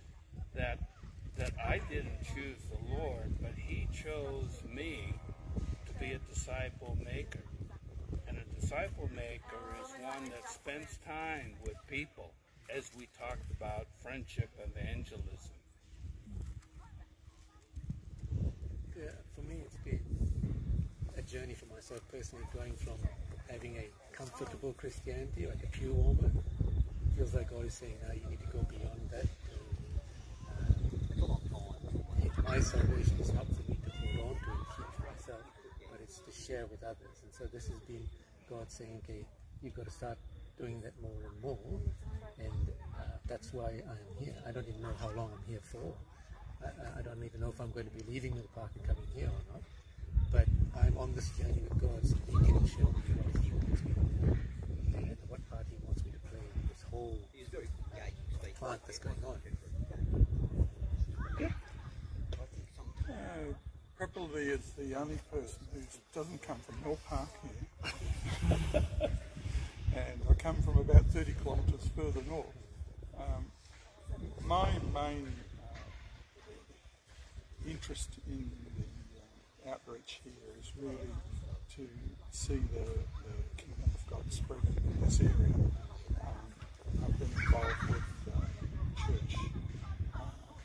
that 0.54 0.78
that 1.36 1.52
I 1.64 1.80
didn't 1.90 2.22
choose 2.24 2.60
the 2.70 2.96
Lord, 2.96 3.34
but 3.42 3.52
He 3.56 3.88
chose 3.92 4.62
me 4.72 5.14
to 5.86 5.94
be 6.00 6.12
a 6.12 6.18
disciple 6.32 6.98
maker 7.04 7.40
And 8.28 8.38
a 8.38 8.60
disciple 8.60 9.10
maker 9.14 9.62
is 9.82 9.90
one 10.02 10.30
that 10.30 10.48
spends 10.48 10.98
time 11.06 11.54
with 11.64 11.76
people, 11.88 12.32
as 12.74 12.90
we 12.98 13.08
talked 13.18 13.50
about 13.52 13.88
friendship 14.02 14.50
evangelism. 14.58 15.56
Yeah, 18.96 19.10
for 19.34 19.42
me, 19.42 19.64
journey 21.36 21.54
for 21.54 21.66
myself 21.66 22.00
personally, 22.10 22.44
going 22.54 22.72
from 22.76 22.96
having 23.50 23.76
a 23.76 24.16
comfortable 24.16 24.72
Christianity, 24.72 25.46
like 25.46 25.62
a 25.62 25.66
pew 25.66 25.92
warmer, 25.92 26.30
feels 27.14 27.34
like 27.34 27.50
God 27.50 27.66
is 27.66 27.74
saying, 27.74 27.96
now 28.06 28.14
you 28.14 28.24
need 28.30 28.40
to 28.40 28.46
go 28.46 28.64
beyond 28.64 29.00
that. 29.10 29.26
My 32.48 32.60
salvation 32.60 33.18
is 33.20 33.34
not 33.34 33.44
for 33.44 33.70
me 33.70 33.76
to 33.84 33.90
hold 33.90 34.28
on 34.28 34.36
to 34.38 34.48
and 34.48 34.64
keep 34.76 34.88
for 34.96 35.02
myself, 35.12 35.44
but 35.90 36.00
it's 36.00 36.20
to 36.20 36.32
share 36.32 36.64
with 36.70 36.82
others. 36.82 37.20
And 37.22 37.32
so 37.32 37.44
this 37.52 37.66
has 37.68 37.80
been 37.80 38.08
God 38.48 38.70
saying, 38.70 39.02
okay, 39.04 39.26
you've 39.62 39.74
got 39.74 39.84
to 39.84 39.90
start 39.90 40.16
doing 40.56 40.80
that 40.80 40.94
more 41.02 41.20
and 41.20 41.42
more. 41.42 41.80
And 42.38 42.68
uh, 42.96 43.18
that's 43.26 43.52
why 43.52 43.82
I'm 43.90 44.24
here. 44.24 44.36
I 44.48 44.52
don't 44.52 44.66
even 44.68 44.80
know 44.80 44.94
how 45.00 45.10
long 45.10 45.30
I'm 45.36 45.44
here 45.50 45.60
for. 45.62 45.92
I, 46.64 47.00
I, 47.00 47.02
don't 47.02 47.22
even 47.22 47.40
know 47.40 47.50
if 47.50 47.60
I'm 47.60 47.72
going 47.72 47.84
to 47.84 47.92
be 47.92 48.10
leaving 48.10 48.34
the 48.34 48.42
park 48.54 48.70
and 48.76 48.86
coming 48.86 49.04
here 49.14 49.26
or 49.26 49.52
not. 49.52 49.62
But 50.76 50.84
I'm 50.84 50.98
on 50.98 51.14
this 51.14 51.30
journey 51.30 51.62
with 51.68 51.80
God, 51.80 52.06
so 52.06 52.16
He 52.28 52.52
can 52.52 52.66
show 52.66 52.84
me 52.84 53.00
what 53.16 53.42
He 53.42 53.50
wants 53.52 53.84
me 53.84 53.92
to 53.92 54.00
do 54.00 54.36
and 54.94 55.16
what 55.28 55.50
part 55.50 55.66
He 55.70 55.76
wants 55.86 56.04
me 56.04 56.10
to 56.12 56.18
play? 56.18 56.38
In 56.38 56.68
this 56.68 56.84
whole 56.90 57.18
plant 58.58 58.80
that's 58.86 58.98
going 58.98 59.16
on. 59.26 59.40
Uh, 63.08 63.12
Purpleby 63.98 64.46
is 64.48 64.72
the 64.78 64.94
only 64.94 65.18
person 65.32 65.60
who 65.72 65.80
doesn't 66.14 66.42
come 66.42 66.58
from 66.58 66.82
Mill 66.82 66.98
Park 67.08 67.28
here. 67.42 68.82
And 69.96 70.20
I 70.28 70.34
come 70.34 70.56
from 70.56 70.76
about 70.76 71.06
30 71.06 71.34
kilometres 71.42 71.88
further 71.96 72.20
north. 72.28 72.46
Um, 73.18 73.46
my 74.44 74.68
main 74.92 75.32
uh, 75.62 75.78
interest 77.66 78.10
in 78.26 78.50
the 78.66 78.82
uh, 78.82 78.95
outreach 79.68 80.20
here 80.22 80.32
is 80.60 80.72
really 80.80 81.10
to 81.74 81.88
see 82.30 82.60
the, 82.72 82.84
the 82.84 83.36
kingdom 83.56 83.90
of 83.94 84.06
God 84.06 84.32
spread 84.32 84.60
in 84.64 85.04
this 85.04 85.20
area. 85.20 85.54
Um, 86.20 87.04
I've 87.04 87.18
been 87.18 87.28
involved 87.42 87.82
with 87.88 88.02
uh, 88.34 89.06
church 89.06 89.36
uh, 90.14 90.20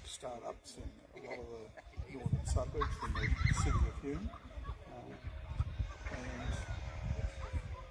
startups 0.05 0.77
in 0.77 1.23
a 1.23 1.29
lot 1.29 1.39
of 1.39 1.45
the 1.45 2.13
northern 2.13 2.45
suburbs 2.45 2.95
in 3.05 3.13
the 3.13 3.53
city 3.55 3.77
of 3.87 4.01
Hume. 4.01 4.29
Um, 4.93 5.13
and 6.11 6.53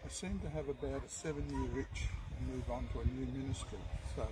I 0.04 0.08
seem 0.08 0.38
to 0.40 0.50
have 0.50 0.68
about 0.68 1.02
a 1.04 1.08
seven 1.08 1.44
year 1.50 1.82
itch 1.82 2.04
and 2.38 2.54
move 2.54 2.70
on 2.70 2.88
to 2.92 3.00
a 3.00 3.04
new 3.06 3.26
ministry. 3.42 3.78
So 4.14 4.26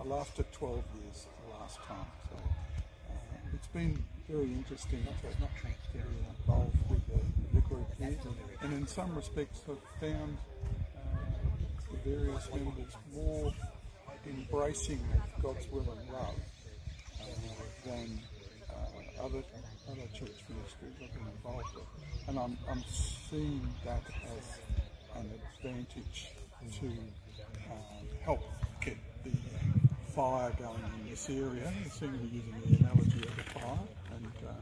I 0.00 0.04
lasted 0.04 0.46
12 0.52 0.76
years 1.02 1.26
the 1.46 1.58
last 1.58 1.78
time. 1.82 2.06
So 2.30 2.36
uh, 2.36 3.54
it's 3.54 3.68
been 3.68 4.02
very 4.30 4.52
interesting 4.52 5.04
not 5.40 5.50
tried 5.60 5.74
to 5.92 5.98
get 5.98 6.06
involved 6.38 6.76
with 6.88 7.04
the, 7.08 7.54
the 7.54 7.60
group 7.62 7.86
here. 7.98 8.16
And 8.62 8.72
in 8.72 8.86
some 8.86 9.14
respects, 9.14 9.60
I've 9.68 10.00
found 10.00 10.38
uh, 10.96 11.00
the 11.90 12.10
various 12.10 12.48
members 12.54 12.94
more 13.12 13.52
embracing 14.28 15.00
of 15.14 15.42
God's 15.42 15.66
will 15.72 15.80
and 15.80 16.12
love 16.12 16.34
uh, 17.20 17.26
than 17.84 18.20
uh, 18.70 19.24
other 19.24 19.42
other 19.90 20.06
church 20.14 20.38
ministries 20.48 20.94
I've 21.02 21.12
been 21.12 21.26
involved 21.36 21.74
with. 21.74 22.28
And 22.28 22.38
I'm, 22.38 22.56
I'm 22.68 22.84
seeing 23.28 23.66
that 23.84 24.02
as 24.26 24.58
an 25.16 25.30
advantage 25.56 26.28
to 26.78 26.86
um, 26.86 28.06
help 28.22 28.40
get 28.80 28.96
the 29.24 29.32
fire 30.14 30.52
going 30.58 30.84
in 31.02 31.10
this 31.10 31.28
area. 31.28 31.72
Seem 31.90 32.12
to 32.12 32.18
be 32.18 32.36
using 32.36 32.54
the 32.60 32.76
analogy 32.78 33.26
of 33.26 33.36
the 33.36 33.42
fire, 33.58 33.78
uh, 34.46 34.52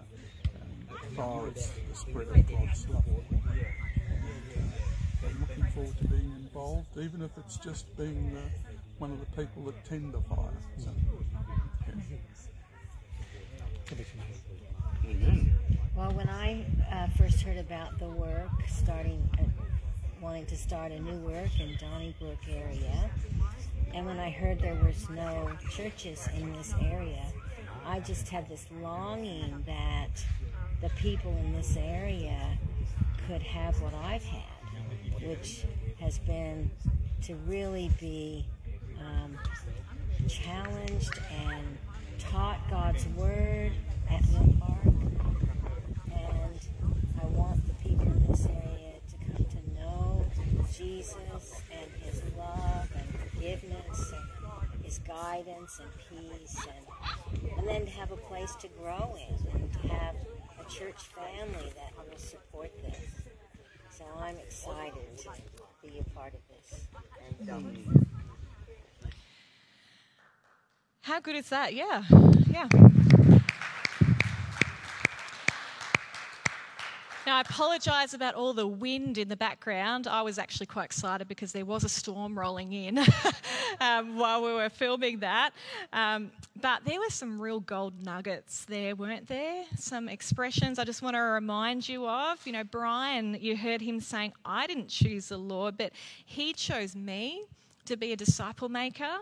and 1.21 1.55
the 1.55 1.95
spread 1.95 2.29
of 2.29 2.51
God's 2.51 2.89
love. 2.89 3.05
I'm 5.25 5.41
looking 5.41 5.65
forward 5.73 5.99
to 5.99 6.05
being 6.09 6.33
involved, 6.37 6.87
even 6.99 7.23
if 7.23 7.31
it's 7.39 7.57
just 7.57 7.97
being 7.97 8.37
uh, 8.37 8.41
one 8.99 9.11
of 9.13 9.21
the 9.21 9.43
people 9.43 9.63
that 9.65 9.85
tend 9.85 10.13
the 10.13 10.21
fire. 10.23 10.49
So, 10.79 10.91
yeah. 15.05 15.45
Well, 15.97 16.13
when 16.13 16.29
I 16.29 16.65
uh, 16.93 17.09
first 17.17 17.41
heard 17.41 17.57
about 17.57 17.99
the 17.99 18.09
work, 18.09 18.51
starting, 18.69 19.29
uh, 19.39 19.45
wanting 20.21 20.47
to 20.47 20.57
start 20.57 20.93
a 20.93 21.01
new 21.01 21.19
work 21.19 21.59
in 21.59 21.77
Donnybrook 21.81 22.39
area, 22.49 23.11
and 23.95 24.07
when 24.07 24.19
I 24.21 24.31
heard 24.31 24.61
there 24.61 24.79
was 24.85 25.09
no 25.11 25.51
churches 25.71 26.29
in 26.37 26.53
this 26.53 26.75
area, 26.81 27.25
I 27.89 28.01
just 28.01 28.29
had 28.29 28.47
this 28.51 28.67
longing 28.83 29.65
that 29.67 30.23
the 30.83 30.91
people 31.01 31.35
in 31.39 31.55
this 31.55 31.75
area 31.79 32.39
could 33.27 33.43
have 33.43 33.81
what 33.81 33.95
I've 33.95 34.23
had, 34.23 35.23
which 35.27 35.65
has 35.99 36.19
been 36.19 36.71
to 37.23 37.35
really 37.47 37.91
be 37.99 38.45
um, 39.01 39.39
challenged 40.29 41.19
and 41.47 41.79
taught 42.19 42.59
God's 42.69 43.07
Word 43.17 43.73
at 44.11 44.23
Mill 44.33 44.58
Guidance 54.97 55.81
and 55.81 55.91
peace 56.09 56.57
and, 56.67 57.53
and 57.59 57.69
then 57.69 57.85
to 57.85 57.91
have 57.93 58.11
a 58.11 58.17
place 58.17 58.55
to 58.57 58.69
grow 58.69 59.17
in 59.29 59.61
and 59.61 59.73
to 59.73 59.89
have 59.89 60.17
a 60.59 60.71
church 60.71 60.97
family 61.15 61.73
that 61.77 61.93
will 62.09 62.19
support 62.19 62.71
this. 62.83 62.97
So 63.91 64.05
I'm 64.19 64.39
excited 64.39 65.19
to 65.19 65.29
be 65.83 65.99
a 65.99 66.05
part 66.15 66.33
of 66.33 66.41
this. 66.49 66.89
How 71.03 71.21
good 71.21 71.37
is 71.37 71.51
that? 71.51 71.75
Yeah, 71.75 72.05
yeah. 72.51 72.69
Now, 77.29 77.37
I 77.37 77.41
apologise 77.43 78.15
about 78.15 78.37
all 78.37 78.55
the 78.55 78.67
wind 78.67 79.19
in 79.19 79.29
the 79.29 79.37
background. 79.37 80.07
I 80.07 80.23
was 80.23 80.39
actually 80.39 80.65
quite 80.65 80.87
excited 80.87 81.29
because 81.29 81.53
there 81.53 81.67
was 81.67 81.85
a 81.85 81.89
storm 81.91 82.39
rolling 82.39 82.73
in 82.73 82.97
um, 83.83 84.17
while 84.17 84.43
we 84.43 84.55
were 84.55 84.71
filming 84.71 85.19
that. 85.19 85.51
Um, 85.93 86.31
but 86.59 86.87
there 86.87 86.99
were 86.99 87.11
some 87.11 87.39
real 87.39 87.61
gold 87.61 88.03
nuggets 88.03 88.65
there, 88.65 88.97
weren't 88.97 89.29
there? 89.29 89.65
Some 89.77 90.09
expressions 90.09 90.79
I 90.79 90.85
just 90.85 91.03
want 91.03 91.17
to 91.17 91.21
remind 91.21 91.87
you 91.87 92.09
of. 92.09 92.47
You 92.47 92.55
know, 92.55 92.65
Brian, 92.65 93.37
you 93.39 93.59
heard 93.59 93.83
him 93.83 94.01
saying, 94.01 94.33
I 94.47 94.67
didn't 94.67 94.89
choose 94.89 95.29
the 95.29 95.37
Lord, 95.37 95.77
but 95.77 95.93
he 96.25 96.55
chose 96.55 96.97
me 96.97 97.45
to 97.85 97.99
be 97.99 98.13
a 98.13 98.17
disciple 98.17 98.71
maker. 98.71 99.19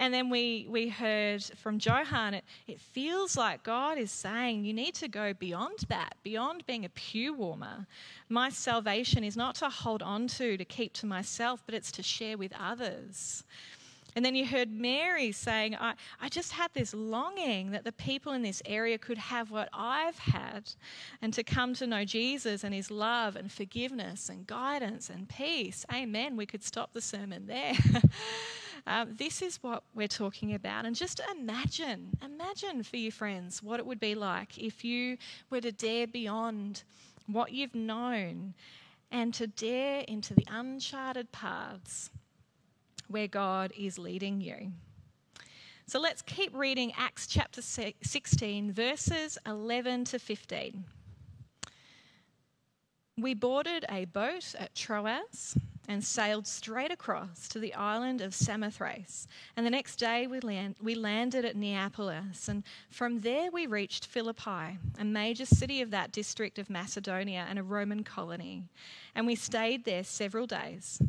And 0.00 0.14
then 0.14 0.30
we, 0.30 0.66
we 0.70 0.88
heard 0.88 1.44
from 1.44 1.78
Johan, 1.78 2.32
it, 2.32 2.44
it 2.66 2.80
feels 2.80 3.36
like 3.36 3.62
God 3.62 3.98
is 3.98 4.10
saying 4.10 4.64
you 4.64 4.72
need 4.72 4.94
to 4.94 5.08
go 5.08 5.34
beyond 5.34 5.80
that, 5.88 6.14
beyond 6.22 6.64
being 6.66 6.86
a 6.86 6.88
pew 6.88 7.34
warmer. 7.34 7.86
My 8.30 8.48
salvation 8.48 9.22
is 9.22 9.36
not 9.36 9.56
to 9.56 9.68
hold 9.68 10.02
on 10.02 10.26
to, 10.28 10.56
to 10.56 10.64
keep 10.64 10.94
to 10.94 11.06
myself, 11.06 11.62
but 11.66 11.74
it's 11.74 11.92
to 11.92 12.02
share 12.02 12.38
with 12.38 12.54
others. 12.58 13.44
And 14.16 14.24
then 14.24 14.34
you 14.34 14.46
heard 14.46 14.70
Mary 14.70 15.32
saying, 15.32 15.76
I, 15.76 15.94
I 16.20 16.28
just 16.28 16.52
had 16.52 16.70
this 16.74 16.94
longing 16.94 17.70
that 17.70 17.84
the 17.84 17.92
people 17.92 18.32
in 18.32 18.42
this 18.42 18.62
area 18.66 18.98
could 18.98 19.18
have 19.18 19.50
what 19.50 19.68
I've 19.72 20.18
had 20.18 20.70
and 21.22 21.32
to 21.34 21.42
come 21.42 21.74
to 21.74 21.86
know 21.86 22.04
Jesus 22.04 22.64
and 22.64 22.74
his 22.74 22.90
love 22.90 23.36
and 23.36 23.50
forgiveness 23.50 24.28
and 24.28 24.46
guidance 24.46 25.10
and 25.10 25.28
peace. 25.28 25.84
Amen. 25.92 26.36
We 26.36 26.46
could 26.46 26.64
stop 26.64 26.92
the 26.92 27.00
sermon 27.00 27.46
there. 27.46 27.74
um, 28.86 29.14
this 29.16 29.42
is 29.42 29.62
what 29.62 29.84
we're 29.94 30.08
talking 30.08 30.54
about. 30.54 30.84
And 30.86 30.96
just 30.96 31.20
imagine, 31.30 32.16
imagine 32.24 32.82
for 32.82 32.96
your 32.96 33.12
friends 33.12 33.62
what 33.62 33.78
it 33.78 33.86
would 33.86 34.00
be 34.00 34.14
like 34.14 34.58
if 34.58 34.84
you 34.84 35.18
were 35.50 35.60
to 35.60 35.72
dare 35.72 36.06
beyond 36.06 36.82
what 37.26 37.52
you've 37.52 37.74
known 37.74 38.54
and 39.12 39.34
to 39.34 39.46
dare 39.46 40.04
into 40.08 40.34
the 40.34 40.44
uncharted 40.50 41.30
paths 41.32 42.10
where 43.10 43.28
God 43.28 43.72
is 43.76 43.98
leading 43.98 44.40
you. 44.40 44.72
So 45.86 45.98
let's 45.98 46.22
keep 46.22 46.54
reading 46.54 46.92
Acts 46.96 47.26
chapter 47.26 47.60
16, 47.60 48.72
verses 48.72 49.36
11 49.44 50.04
to 50.04 50.20
15. 50.20 50.84
We 53.18 53.34
boarded 53.34 53.84
a 53.88 54.04
boat 54.04 54.54
at 54.56 54.74
Troas 54.76 55.58
and 55.88 56.04
sailed 56.04 56.46
straight 56.46 56.92
across 56.92 57.48
to 57.48 57.58
the 57.58 57.74
island 57.74 58.20
of 58.20 58.32
Samothrace. 58.32 59.26
And 59.56 59.66
the 59.66 59.70
next 59.70 59.96
day 59.96 60.28
we, 60.28 60.38
land, 60.38 60.76
we 60.80 60.94
landed 60.94 61.44
at 61.44 61.56
Neapolis, 61.56 62.48
and 62.48 62.62
from 62.88 63.18
there 63.18 63.50
we 63.50 63.66
reached 63.66 64.06
Philippi, 64.06 64.78
a 65.00 65.04
major 65.04 65.44
city 65.44 65.82
of 65.82 65.90
that 65.90 66.12
district 66.12 66.60
of 66.60 66.70
Macedonia 66.70 67.44
and 67.48 67.58
a 67.58 67.64
Roman 67.64 68.04
colony. 68.04 68.62
And 69.16 69.26
we 69.26 69.34
stayed 69.34 69.84
there 69.84 70.04
several 70.04 70.46
days. 70.46 71.02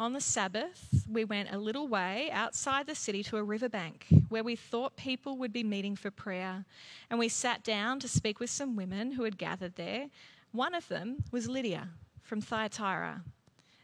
On 0.00 0.12
the 0.12 0.20
Sabbath, 0.20 1.04
we 1.10 1.24
went 1.24 1.50
a 1.50 1.58
little 1.58 1.88
way 1.88 2.30
outside 2.30 2.86
the 2.86 2.94
city 2.94 3.24
to 3.24 3.36
a 3.36 3.42
riverbank 3.42 4.06
where 4.28 4.44
we 4.44 4.54
thought 4.54 4.94
people 4.96 5.36
would 5.38 5.52
be 5.52 5.64
meeting 5.64 5.96
for 5.96 6.12
prayer. 6.12 6.64
And 7.10 7.18
we 7.18 7.28
sat 7.28 7.64
down 7.64 7.98
to 8.00 8.08
speak 8.08 8.38
with 8.38 8.48
some 8.48 8.76
women 8.76 9.10
who 9.10 9.24
had 9.24 9.36
gathered 9.36 9.74
there. 9.74 10.06
One 10.52 10.72
of 10.72 10.86
them 10.86 11.24
was 11.32 11.48
Lydia 11.48 11.88
from 12.22 12.40
Thyatira, 12.40 13.24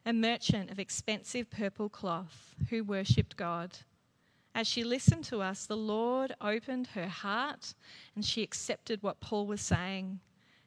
a 0.06 0.12
merchant 0.12 0.70
of 0.70 0.78
expensive 0.78 1.50
purple 1.50 1.88
cloth 1.88 2.54
who 2.70 2.84
worshipped 2.84 3.36
God. 3.36 3.78
As 4.54 4.68
she 4.68 4.84
listened 4.84 5.24
to 5.24 5.42
us, 5.42 5.66
the 5.66 5.76
Lord 5.76 6.32
opened 6.40 6.86
her 6.94 7.08
heart 7.08 7.74
and 8.14 8.24
she 8.24 8.44
accepted 8.44 9.02
what 9.02 9.18
Paul 9.18 9.48
was 9.48 9.60
saying. 9.60 10.20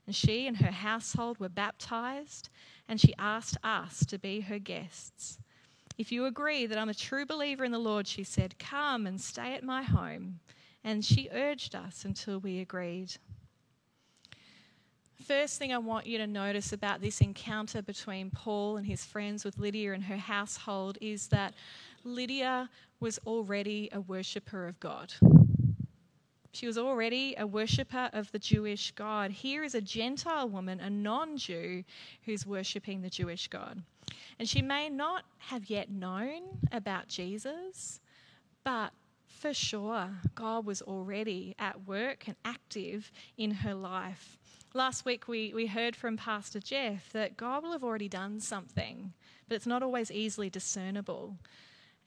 And 0.08 0.15
she 0.15 0.48
and 0.48 0.58
her 0.58 0.72
household 0.72 1.39
were 1.39 1.50
baptized 1.50 2.50
and 2.88 3.00
she 3.00 3.13
asked 3.20 3.58
us 3.63 4.06
to 4.06 4.17
be 4.17 4.39
her 4.39 4.58
guests. 4.58 5.38
If 5.98 6.12
you 6.12 6.26
agree 6.26 6.65
that 6.65 6.78
I'm 6.78 6.89
a 6.89 6.93
true 6.93 7.26
believer 7.26 7.65
in 7.65 7.72
the 7.72 7.80
Lord, 7.80 8.08
she 8.08 8.24
said, 8.24 8.58
come 8.58 9.06
and 9.06 9.20
stay 9.20 9.54
at 9.54 9.63
my 9.63 9.84
home. 9.84 10.39
And 10.84 11.04
she 11.04 11.30
urged 11.34 11.76
us 11.76 12.06
until 12.06 12.39
we 12.39 12.60
agreed. 12.60 13.17
First 15.26 15.60
thing 15.60 15.74
I 15.74 15.78
want 15.80 16.06
you 16.06 16.17
to 16.20 16.28
notice 16.28 16.72
about 16.72 17.02
this 17.02 17.20
encounter 17.20 17.82
between 17.82 18.30
Paul 18.30 18.78
and 18.78 18.86
his 18.86 19.04
friends 19.04 19.43
with 19.43 19.58
Lydia 19.58 19.91
and 19.91 20.04
her 20.04 20.15
household 20.15 20.98
is 21.02 21.28
that 21.28 21.54
Lydia 22.06 22.70
was 23.02 23.20
already 23.26 23.89
a 23.91 24.00
worshipper 24.00 24.67
of 24.67 24.80
God. 24.80 25.13
She 26.58 26.65
was 26.65 26.80
already 26.80 27.36
a 27.38 27.46
worshipper 27.46 28.10
of 28.13 28.32
the 28.32 28.39
Jewish 28.39 28.89
God. 28.93 29.30
Here 29.30 29.63
is 29.63 29.76
a 29.76 29.82
Gentile 29.82 30.50
woman, 30.50 30.80
a 30.80 30.89
non 30.89 31.38
Jew, 31.38 31.84
who's 32.26 32.48
worshipping 32.48 33.04
the 33.04 33.12
Jewish 33.12 33.48
God. 33.48 33.84
And 34.39 34.50
she 34.50 34.63
may 34.63 34.89
not 34.89 35.26
have 35.38 35.70
yet 35.70 35.91
known 35.91 36.41
about 36.72 37.10
Jesus, 37.10 38.00
but 38.63 38.91
for 39.28 39.54
sure, 39.54 40.10
God 40.34 40.65
was 40.65 40.82
already 40.82 41.54
at 41.60 41.86
work 41.86 42.28
and 42.28 42.36
active 42.43 43.12
in 43.38 43.52
her 43.52 43.76
life. 43.76 44.39
Last 44.74 45.06
week, 45.06 45.28
we, 45.28 45.54
we 45.54 45.67
heard 45.67 45.96
from 45.96 46.17
Pastor 46.17 46.60
Jeff 46.60 47.12
that 47.12 47.38
God 47.38 47.62
will 47.62 47.72
have 47.74 47.84
already 47.84 48.10
done 48.10 48.39
something, 48.39 49.13
but 49.48 49.54
it's 49.54 49.67
not 49.67 49.84
always 49.84 50.10
easily 50.10 50.50
discernible. 50.50 51.38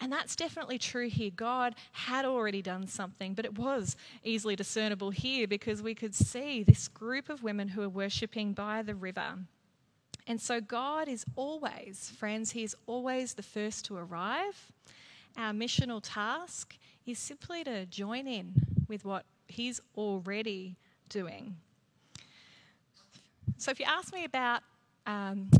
And 0.00 0.10
that's 0.10 0.34
definitely 0.34 0.78
true 0.78 1.08
here. 1.08 1.30
God 1.34 1.74
had 1.92 2.24
already 2.24 2.62
done 2.62 2.86
something, 2.86 3.34
but 3.34 3.44
it 3.44 3.58
was 3.58 3.96
easily 4.24 4.56
discernible 4.56 5.10
here 5.10 5.46
because 5.46 5.82
we 5.82 5.94
could 5.94 6.14
see 6.14 6.62
this 6.62 6.88
group 6.88 7.28
of 7.28 7.42
women 7.42 7.68
who 7.68 7.82
are 7.82 7.88
worshipping 7.88 8.54
by 8.54 8.82
the 8.82 8.94
river. 8.94 9.34
And 10.26 10.40
so 10.40 10.60
God 10.60 11.08
is 11.08 11.26
always, 11.36 12.12
friends, 12.16 12.52
He 12.52 12.62
is 12.62 12.74
always 12.86 13.34
the 13.34 13.42
first 13.42 13.84
to 13.86 13.96
arrive. 13.96 14.72
Our 15.36 15.52
missional 15.52 16.00
task 16.02 16.78
is 17.04 17.18
simply 17.18 17.62
to 17.64 17.84
join 17.86 18.26
in 18.26 18.54
with 18.88 19.04
what 19.04 19.24
He's 19.48 19.80
already 19.96 20.76
doing. 21.08 21.56
So, 23.58 23.70
if 23.70 23.78
you 23.78 23.86
ask 23.86 24.14
me 24.14 24.24
about 24.24 24.62
um, 25.06 25.50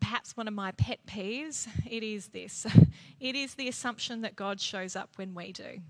perhaps 0.00 0.36
one 0.36 0.48
of 0.48 0.54
my 0.54 0.72
pet 0.72 1.00
peeves, 1.06 1.68
it 1.88 2.02
is 2.02 2.28
this 2.28 2.66
it 3.20 3.34
is 3.34 3.54
the 3.54 3.68
assumption 3.68 4.22
that 4.22 4.36
God 4.36 4.60
shows 4.60 4.96
up 4.96 5.10
when 5.16 5.34
we 5.34 5.52
do. 5.52 5.80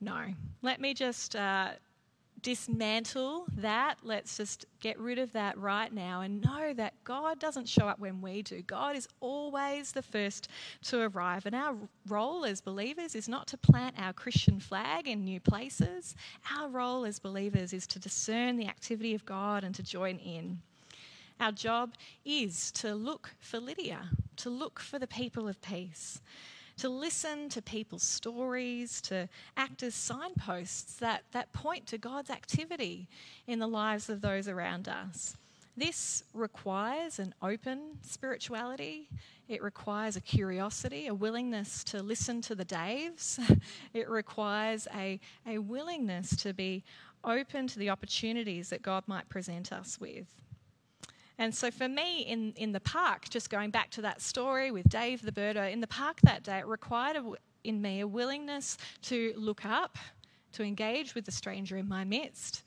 No. 0.00 0.34
Let 0.62 0.80
me 0.80 0.94
just 0.94 1.36
uh, 1.36 1.72
dismantle 2.42 3.46
that. 3.56 3.96
Let's 4.02 4.36
just 4.36 4.66
get 4.80 4.98
rid 4.98 5.18
of 5.18 5.32
that 5.32 5.58
right 5.58 5.92
now 5.92 6.22
and 6.22 6.40
know 6.42 6.72
that 6.74 6.94
God 7.04 7.38
doesn't 7.38 7.68
show 7.68 7.86
up 7.86 7.98
when 7.98 8.20
we 8.20 8.42
do. 8.42 8.62
God 8.62 8.96
is 8.96 9.08
always 9.20 9.92
the 9.92 10.02
first 10.02 10.48
to 10.84 11.02
arrive. 11.02 11.46
And 11.46 11.54
our 11.54 11.76
role 12.08 12.44
as 12.44 12.60
believers 12.60 13.14
is 13.14 13.28
not 13.28 13.46
to 13.48 13.58
plant 13.58 13.96
our 13.98 14.12
Christian 14.12 14.58
flag 14.60 15.06
in 15.06 15.24
new 15.24 15.40
places. 15.40 16.14
Our 16.56 16.68
role 16.68 17.04
as 17.04 17.18
believers 17.18 17.72
is 17.72 17.86
to 17.88 17.98
discern 17.98 18.56
the 18.56 18.68
activity 18.68 19.14
of 19.14 19.24
God 19.24 19.64
and 19.64 19.74
to 19.74 19.82
join 19.82 20.16
in. 20.16 20.60
Our 21.40 21.52
job 21.52 21.94
is 22.24 22.70
to 22.72 22.94
look 22.94 23.34
for 23.40 23.58
Lydia, 23.58 24.10
to 24.36 24.50
look 24.50 24.78
for 24.78 24.98
the 24.98 25.06
people 25.06 25.48
of 25.48 25.60
peace 25.62 26.20
to 26.80 26.88
listen 26.88 27.50
to 27.50 27.60
people's 27.60 28.02
stories, 28.02 29.02
to 29.02 29.28
act 29.54 29.82
as 29.82 29.94
signposts 29.94 30.94
that, 30.94 31.24
that 31.32 31.52
point 31.52 31.86
to 31.86 31.98
God's 31.98 32.30
activity 32.30 33.06
in 33.46 33.58
the 33.58 33.66
lives 33.66 34.08
of 34.08 34.22
those 34.22 34.48
around 34.48 34.88
us. 34.88 35.36
This 35.76 36.24
requires 36.32 37.18
an 37.18 37.34
open 37.42 37.98
spirituality. 38.00 39.10
It 39.46 39.62
requires 39.62 40.16
a 40.16 40.22
curiosity, 40.22 41.06
a 41.08 41.14
willingness 41.14 41.84
to 41.84 42.02
listen 42.02 42.40
to 42.42 42.54
the 42.54 42.64
Daves. 42.64 43.38
It 43.92 44.08
requires 44.08 44.88
a, 44.94 45.20
a 45.46 45.58
willingness 45.58 46.34
to 46.36 46.54
be 46.54 46.82
open 47.24 47.66
to 47.66 47.78
the 47.78 47.90
opportunities 47.90 48.70
that 48.70 48.80
God 48.80 49.04
might 49.06 49.28
present 49.28 49.70
us 49.70 50.00
with. 50.00 50.40
And 51.40 51.54
so 51.54 51.70
for 51.70 51.88
me 51.88 52.20
in, 52.20 52.52
in 52.56 52.72
the 52.72 52.80
park, 52.80 53.30
just 53.30 53.48
going 53.48 53.70
back 53.70 53.88
to 53.92 54.02
that 54.02 54.20
story 54.20 54.70
with 54.70 54.90
Dave 54.90 55.22
the 55.22 55.32
birder, 55.32 55.72
in 55.72 55.80
the 55.80 55.86
park 55.86 56.20
that 56.22 56.42
day, 56.42 56.58
it 56.58 56.66
required 56.66 57.16
a, 57.16 57.32
in 57.64 57.80
me 57.80 58.00
a 58.00 58.06
willingness 58.06 58.76
to 59.04 59.32
look 59.38 59.64
up, 59.64 59.96
to 60.52 60.62
engage 60.62 61.14
with 61.14 61.24
the 61.24 61.32
stranger 61.32 61.78
in 61.78 61.88
my 61.88 62.04
midst, 62.04 62.62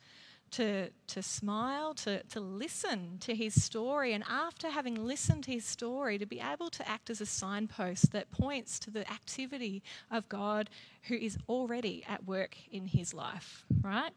to, 0.49 0.89
to 1.05 1.21
smile, 1.21 1.93
to, 1.93 2.23
to 2.23 2.39
listen 2.39 3.19
to 3.19 3.36
his 3.36 3.62
story, 3.62 4.13
and 4.13 4.23
after 4.27 4.71
having 4.71 4.95
listened 5.05 5.43
to 5.43 5.51
his 5.51 5.65
story, 5.65 6.17
to 6.17 6.25
be 6.25 6.41
able 6.41 6.71
to 6.71 6.88
act 6.89 7.12
as 7.12 7.21
a 7.21 7.27
signpost 7.27 8.12
that 8.12 8.31
points 8.31 8.79
to 8.79 8.89
the 8.89 9.07
activity 9.12 9.83
of 10.09 10.27
God 10.29 10.71
who 11.03 11.15
is 11.15 11.38
already 11.47 12.03
at 12.09 12.25
work 12.25 12.57
in 12.71 12.88
his 12.88 13.13
life, 13.13 13.65
right? 13.83 14.13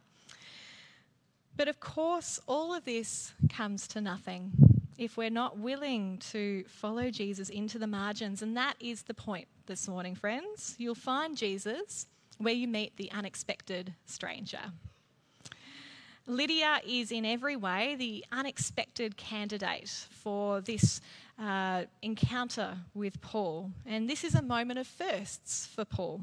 But 1.57 1.69
of 1.69 1.81
course, 1.81 2.39
all 2.47 2.75
of 2.75 2.85
this 2.85 3.33
comes 3.49 3.87
to 3.89 4.01
nothing 4.01 4.53
if 4.99 5.17
we're 5.17 5.31
not 5.31 5.59
willing 5.59 6.19
to 6.19 6.65
follow 6.69 7.11
Jesus 7.11 7.49
into 7.49 7.79
the 7.79 7.87
margins. 7.87 8.43
And 8.43 8.57
that 8.57 8.75
is 8.81 9.03
the 9.03 9.15
point 9.15 9.47
this 9.67 9.89
morning, 9.89 10.15
friends. 10.15 10.75
You'll 10.79 10.95
find 10.95 11.37
Jesus 11.37 12.07
where 12.39 12.55
you 12.55 12.69
meet 12.69 12.97
the 12.97 13.11
unexpected 13.13 13.95
stranger. 14.05 14.61
Lydia 16.27 16.81
is 16.87 17.13
in 17.13 17.25
every 17.25 17.57
way 17.57 17.95
the 17.95 18.25
unexpected 18.33 19.17
candidate 19.17 19.89
for 20.11 20.61
this 20.61 21.01
uh, 21.39 21.85
encounter 22.03 22.77
with 22.95 23.21
Paul. 23.21 23.71
And 23.87 24.11
this 24.11 24.25
is 24.25 24.35
a 24.35 24.43
moment 24.43 24.79
of 24.79 24.87
firsts 24.87 25.67
for 25.67 25.85
Paul. 25.85 26.23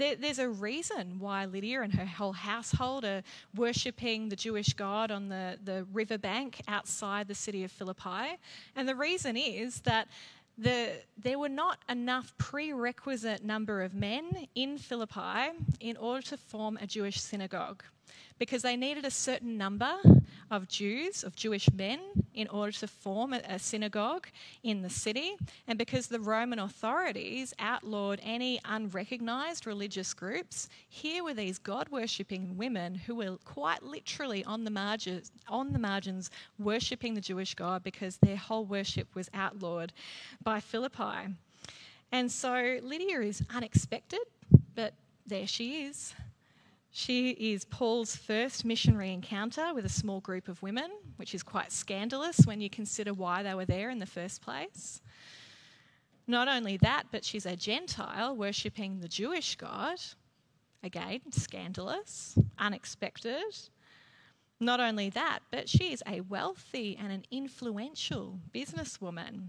There, 0.00 0.16
there's 0.16 0.38
a 0.38 0.48
reason 0.48 1.18
why 1.18 1.44
Lydia 1.44 1.82
and 1.82 1.92
her 1.92 2.06
whole 2.06 2.32
household 2.32 3.04
are 3.04 3.22
worshipping 3.54 4.30
the 4.30 4.36
Jewish 4.36 4.72
God 4.72 5.10
on 5.10 5.28
the, 5.28 5.58
the 5.62 5.86
riverbank 5.92 6.62
outside 6.68 7.28
the 7.28 7.34
city 7.34 7.64
of 7.64 7.70
Philippi. 7.70 8.38
And 8.74 8.88
the 8.88 8.94
reason 8.94 9.36
is 9.36 9.82
that 9.82 10.08
the, 10.56 10.92
there 11.18 11.38
were 11.38 11.50
not 11.50 11.80
enough 11.86 12.32
prerequisite 12.38 13.44
number 13.44 13.82
of 13.82 13.92
men 13.92 14.46
in 14.54 14.78
Philippi 14.78 15.52
in 15.80 15.98
order 15.98 16.22
to 16.28 16.38
form 16.38 16.78
a 16.80 16.86
Jewish 16.86 17.20
synagogue 17.20 17.84
because 18.38 18.62
they 18.62 18.76
needed 18.76 19.04
a 19.04 19.10
certain 19.10 19.56
number 19.58 19.92
of 20.50 20.66
Jews, 20.66 21.22
of 21.22 21.36
Jewish 21.36 21.70
men, 21.72 22.00
in 22.34 22.48
order 22.48 22.72
to 22.72 22.86
form 22.86 23.32
a, 23.32 23.58
synagogue 23.58 24.26
in 24.62 24.82
the 24.82 24.90
city. 24.90 25.36
And 25.68 25.78
because 25.78 26.06
the 26.06 26.20
Roman 26.20 26.58
authorities 26.58 27.54
outlawed 27.58 28.20
any 28.22 28.60
unrecognized 28.64 29.66
religious 29.66 30.14
groups, 30.14 30.68
here 30.88 31.22
were 31.22 31.34
these 31.34 31.58
God 31.58 31.88
worshipping 31.90 32.56
women 32.56 32.94
who 32.94 33.14
were 33.14 33.36
quite 33.44 33.82
literally 33.82 34.44
on 34.44 34.64
the 34.64 34.70
margins, 34.70 35.30
on 35.48 35.72
the 35.72 35.78
margins 35.78 36.30
worshipping 36.58 37.14
the 37.14 37.20
Jewish 37.20 37.54
God 37.54 37.82
because 37.82 38.16
their 38.16 38.36
whole 38.36 38.64
worship 38.64 39.14
was 39.14 39.28
outlawed 39.34 39.92
by 40.42 40.60
Philippi. 40.60 41.34
And 42.12 42.30
so 42.30 42.78
Lydia 42.82 43.20
is 43.20 43.42
unexpected, 43.54 44.20
but 44.74 44.94
there 45.26 45.46
she 45.46 45.84
is. 45.84 46.14
She 46.92 47.30
is 47.30 47.64
Paul's 47.64 48.16
first 48.16 48.64
missionary 48.64 49.12
encounter 49.12 49.72
with 49.72 49.84
a 49.84 49.90
small 49.90 50.20
group 50.20 50.48
of 50.48 50.60
women, 50.60 50.90
which 51.16 51.34
is 51.34 51.42
quite 51.42 51.70
scandalous 51.70 52.40
when 52.44 52.60
you 52.60 52.68
consider 52.68 53.14
why 53.14 53.44
they 53.44 53.54
were 53.54 53.64
there 53.64 53.90
in 53.90 54.00
the 54.00 54.06
first 54.06 54.42
place. 54.42 55.00
Not 56.26 56.48
only 56.48 56.76
that, 56.78 57.04
but 57.12 57.24
she's 57.24 57.46
a 57.46 57.54
Gentile 57.54 58.36
worshipping 58.36 58.98
the 59.00 59.08
Jewish 59.08 59.54
God. 59.54 60.00
Again, 60.82 61.20
scandalous, 61.30 62.36
unexpected. 62.58 63.56
Not 64.58 64.80
only 64.80 65.10
that, 65.10 65.40
but 65.50 65.68
she 65.68 65.92
is 65.92 66.02
a 66.06 66.22
wealthy 66.22 66.96
and 67.00 67.12
an 67.12 67.24
influential 67.30 68.40
businesswoman. 68.52 69.48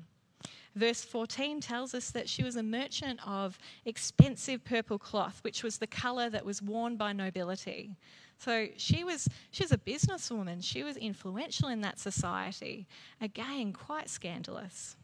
Verse 0.75 1.03
14 1.03 1.59
tells 1.59 1.93
us 1.93 2.11
that 2.11 2.29
she 2.29 2.43
was 2.43 2.55
a 2.55 2.63
merchant 2.63 3.19
of 3.27 3.59
expensive 3.85 4.63
purple 4.63 4.97
cloth, 4.97 5.39
which 5.43 5.63
was 5.63 5.77
the 5.77 5.87
colour 5.87 6.29
that 6.29 6.45
was 6.45 6.61
worn 6.61 6.95
by 6.95 7.11
nobility. 7.11 7.95
So 8.37 8.67
she 8.77 9.03
was, 9.03 9.27
she 9.51 9.63
was 9.63 9.71
a 9.71 9.77
businesswoman. 9.77 10.63
She 10.63 10.83
was 10.83 10.97
influential 10.97 11.67
in 11.67 11.81
that 11.81 11.99
society. 11.99 12.87
Again, 13.19 13.73
quite 13.73 14.09
scandalous. 14.09 14.95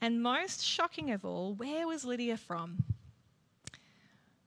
And 0.00 0.22
most 0.22 0.64
shocking 0.64 1.10
of 1.10 1.24
all, 1.24 1.54
where 1.54 1.86
was 1.86 2.04
Lydia 2.04 2.36
from? 2.36 2.82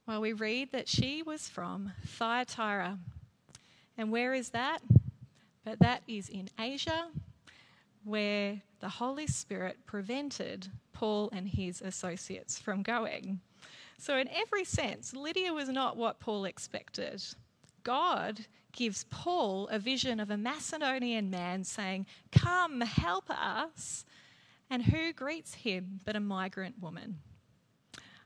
Well, 0.07 0.21
we 0.21 0.33
read 0.33 0.71
that 0.71 0.89
she 0.89 1.21
was 1.21 1.47
from 1.47 1.93
Thyatira. 2.05 2.97
And 3.97 4.11
where 4.11 4.33
is 4.33 4.49
that? 4.49 4.79
But 5.63 5.79
that 5.79 6.01
is 6.07 6.27
in 6.27 6.49
Asia, 6.59 7.07
where 8.03 8.61
the 8.79 8.89
Holy 8.89 9.27
Spirit 9.27 9.77
prevented 9.85 10.67
Paul 10.93 11.29
and 11.31 11.47
his 11.47 11.81
associates 11.81 12.59
from 12.59 12.81
going. 12.81 13.39
So, 13.97 14.17
in 14.17 14.27
every 14.29 14.65
sense, 14.65 15.13
Lydia 15.13 15.53
was 15.53 15.69
not 15.69 15.97
what 15.97 16.19
Paul 16.19 16.45
expected. 16.45 17.23
God 17.83 18.41
gives 18.71 19.05
Paul 19.05 19.67
a 19.67 19.79
vision 19.79 20.19
of 20.19 20.31
a 20.31 20.37
Macedonian 20.37 21.29
man 21.29 21.63
saying, 21.63 22.07
Come, 22.31 22.81
help 22.81 23.29
us. 23.29 24.05
And 24.69 24.83
who 24.83 25.13
greets 25.13 25.53
him 25.53 25.99
but 26.05 26.15
a 26.15 26.19
migrant 26.19 26.81
woman? 26.81 27.19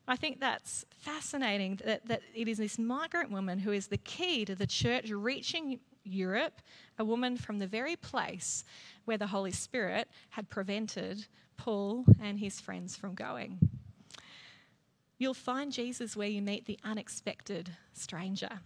I 0.07 0.15
think 0.15 0.39
that's 0.39 0.85
fascinating 0.99 1.79
that, 1.83 2.05
that 2.05 2.21
it 2.35 2.47
is 2.47 2.59
this 2.59 2.77
migrant 2.77 3.31
woman 3.31 3.57
who 3.57 3.71
is 3.71 3.87
the 3.87 3.97
key 3.97 4.45
to 4.45 4.53
the 4.53 4.67
church 4.67 5.09
reaching 5.09 5.79
Europe, 6.05 6.61
a 6.97 7.05
woman 7.05 7.37
from 7.37 7.59
the 7.59 7.67
very 7.67 7.95
place 7.95 8.63
where 9.05 9.17
the 9.17 9.27
Holy 9.27 9.51
Spirit 9.51 10.07
had 10.29 10.49
prevented 10.49 11.25
Paul 11.57 12.05
and 12.21 12.39
his 12.39 12.59
friends 12.59 12.95
from 12.95 13.15
going. 13.15 13.59
You'll 15.17 15.33
find 15.33 15.71
Jesus 15.71 16.15
where 16.15 16.27
you 16.27 16.41
meet 16.41 16.65
the 16.65 16.79
unexpected 16.83 17.71
stranger. 17.93 18.59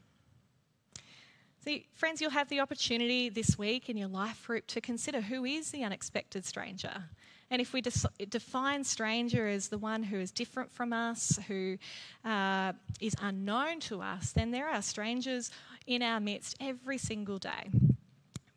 See, 1.64 1.88
friends, 1.94 2.22
you'll 2.22 2.32
have 2.32 2.50
the 2.50 2.62
opportunity 2.62 3.30
this 3.30 3.58
week 3.58 3.90
in 3.90 3.98
your 3.98 4.08
life 4.08 4.48
group 4.48 4.66
to 4.68 4.82
consider 4.82 5.22
who 5.22 5.46
is 5.46 5.72
the 5.72 5.84
unexpected 5.84 6.46
stranger 6.46 7.04
And 7.52 7.62
if 7.62 7.74
we 7.74 7.82
define 7.82 8.84
stranger 8.84 9.48
as 9.48 9.70
the 9.70 9.78
one 9.78 10.04
who 10.04 10.20
is 10.20 10.32
different 10.32 10.72
from 10.72 10.94
us, 10.94 11.40
who 11.48 11.78
uh, 12.24 12.74
is 13.00 13.16
unknown 13.22 13.80
to 13.82 14.02
us, 14.02 14.32
then 14.32 14.52
there 14.52 14.68
are 14.68 14.82
strangers 14.82 15.52
in 15.88 16.04
our 16.04 16.20
midst 16.20 16.56
every 16.60 16.98
single 17.00 17.40
day. 17.40 17.72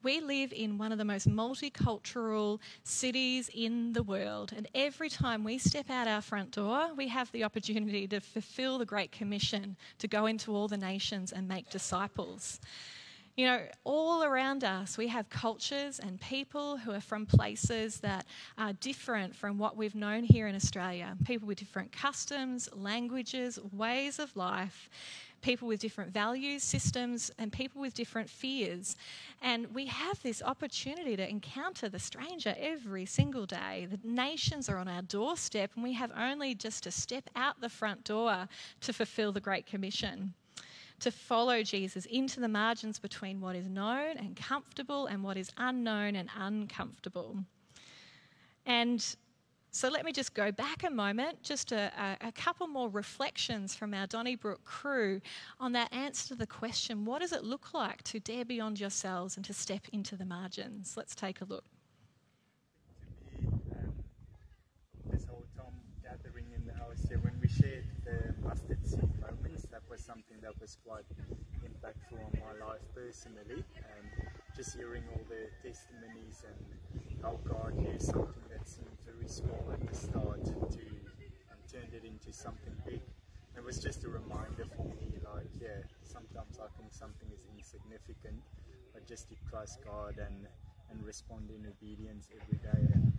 We 0.03 0.21
live 0.21 0.53
in 0.53 0.79
one 0.79 0.91
of 0.91 0.99
the 0.99 1.05
most 1.05 1.29
multicultural 1.29 2.59
cities 2.83 3.49
in 3.55 3.93
the 3.93 4.03
world, 4.03 4.53
and 4.55 4.69
every 4.75 5.09
time 5.09 5.45
we 5.45 5.59
step 5.59 5.91
out 5.91 6.09
our 6.09 6.21
front 6.21 6.51
door, 6.51 6.91
we 6.97 7.07
have 7.07 7.31
the 7.31 7.45
opportunity 7.45 8.09
to 8.09 8.21
fulfill 8.21 8.79
the 8.79 8.85
Great 8.85 9.13
Commission 9.13 9.77
to 9.99 10.09
go 10.09 10.27
into 10.27 10.57
all 10.57 10.67
the 10.67 10.77
nations 10.77 11.31
and 11.31 11.47
make 11.47 11.71
disciples. 11.71 12.61
You 13.35 13.47
know, 13.47 13.61
all 13.85 14.25
around 14.25 14.63
us, 14.63 14.99
we 14.99 15.09
have 15.09 15.31
cultures 15.31 15.99
and 15.99 16.21
people 16.21 16.77
who 16.77 16.93
are 16.93 17.01
from 17.01 17.25
places 17.25 18.01
that 18.01 18.27
are 18.59 18.75
different 18.75 19.35
from 19.35 19.57
what 19.57 19.75
we've 19.75 19.95
known 19.95 20.23
here 20.23 20.49
in 20.49 20.55
Australia. 20.55 21.17
People 21.25 21.49
with 21.49 21.59
different 21.59 21.93
customs, 21.93 22.69
languages, 22.75 23.59
ways 23.73 24.19
of 24.19 24.37
life 24.37 24.91
people 25.43 25.69
with 25.69 25.81
different 25.81 26.13
values, 26.13 26.63
systems, 26.63 27.31
and 27.39 27.53
people 27.53 27.81
with 27.81 27.93
different 27.95 28.31
fears. 28.31 28.97
And 29.43 29.75
we 29.75 29.87
have 29.87 30.23
this 30.23 30.41
opportunity 30.41 31.17
to 31.17 31.29
encounter 31.29 31.89
the 31.89 31.99
stranger 31.99 32.55
every 32.59 33.05
single 33.05 33.45
day. 33.45 33.89
The 33.91 33.99
nations 34.09 34.69
are 34.69 34.79
on 34.79 34.89
our 34.89 35.03
doorstep, 35.03 35.73
and 35.75 35.83
we 35.83 35.93
have 35.95 36.13
only 36.17 36.55
just 36.55 36.85
to 36.85 36.91
step 36.91 37.29
out 37.37 37.61
the 37.61 37.69
front 37.69 38.05
door 38.05 38.49
to 38.81 38.93
fulfill 38.93 39.33
the 39.33 39.41
Great 39.41 39.67
Commission 39.67 40.33
to 41.01 41.11
follow 41.11 41.63
Jesus 41.63 42.07
into 42.07 42.41
the 42.41 42.49
margins 42.49 42.99
between 42.99 43.41
what 43.41 43.57
is 43.57 43.69
known 43.69 44.17
and 44.17 44.37
comfortable 44.37 45.07
and 45.07 45.23
what 45.23 45.37
is 45.37 45.51
unknown 45.57 46.17
and 46.17 46.29
uncomfortable. 46.37 47.39
And 48.67 49.05
so 49.75 49.89
let 49.89 50.05
me 50.05 50.13
just 50.13 50.35
go 50.35 50.53
back 50.53 50.85
a 50.85 50.91
moment, 50.91 51.43
just 51.43 51.73
a, 51.73 51.91
a, 52.21 52.31
couple 52.33 52.67
more 52.67 52.91
reflections 52.91 53.75
from 53.75 53.95
our 53.95 54.07
Donnybrook 54.07 54.63
crew 54.65 55.23
on 55.59 55.73
that 55.73 55.91
answer 55.95 56.29
to 56.29 56.35
the 56.35 56.47
question 56.47 57.07
what 57.07 57.23
does 57.23 57.33
it 57.33 57.43
look 57.43 57.73
like 57.73 58.03
to 58.05 58.21
dare 58.21 58.45
beyond 58.45 58.79
yourselves 58.79 59.37
and 59.37 59.47
to 59.47 59.55
step 59.55 59.89
into 59.91 60.15
the 60.15 60.27
margins? 60.27 60.95
Let's 60.95 61.15
take 61.15 61.41
a 61.41 61.47
look. 61.47 61.65
To 63.01 63.41
me, 63.41 63.49
um, 63.73 63.95
this 65.11 65.25
whole 65.25 65.47
time 65.57 65.73
gathering 66.03 66.49
in 66.55 66.67
the 66.67 66.75
house 66.75 67.07
here, 67.09 67.19
when 67.23 67.41
we 67.41 67.49
shared 67.49 67.87
the 68.05 68.35
mustard 68.47 68.87
seed 68.87 69.09
moments, 69.23 69.67
that 69.71 69.81
was 69.89 70.05
something 70.05 70.32
that 70.43 70.59
was 70.61 70.77
quite 70.85 71.07
impactful 71.63 72.19
on 72.19 72.35
my 72.43 72.55
life 72.59 72.83
personally. 72.95 73.63
And 73.63 74.07
just 74.57 74.77
hearing 74.77 75.03
all 75.09 75.25
the 75.31 75.49
testimonies 75.65 76.45
and 76.45 76.59
how 77.23 77.39
God 77.49 77.73
used 77.79 78.11
something 78.11 78.45
that 78.51 78.67
seemed 78.69 78.99
very 79.07 79.29
small 79.31 79.71
at 79.73 79.81
the 79.87 79.95
start 79.95 80.45
to 80.77 80.83
and 80.83 81.59
turned 81.71 81.95
it 81.95 82.05
into 82.05 82.35
something 82.35 82.75
big. 82.85 83.01
It 83.57 83.65
was 83.65 83.79
just 83.79 84.05
a 84.05 84.09
reminder 84.09 84.65
for 84.77 84.85
me, 84.89 85.21
like, 85.25 85.49
yeah, 85.61 85.85
sometimes 86.05 86.59
I 86.59 86.69
think 86.77 86.93
something 86.93 87.29
is 87.33 87.45
insignificant, 87.53 88.41
but 88.93 89.07
just 89.07 89.29
to 89.29 89.37
trust 89.49 89.79
God 89.85 90.17
and, 90.19 90.49
and 90.91 90.99
respond 91.05 91.49
in 91.49 91.65
obedience 91.69 92.29
every 92.33 92.59
day. 92.59 92.83
And 92.93 93.13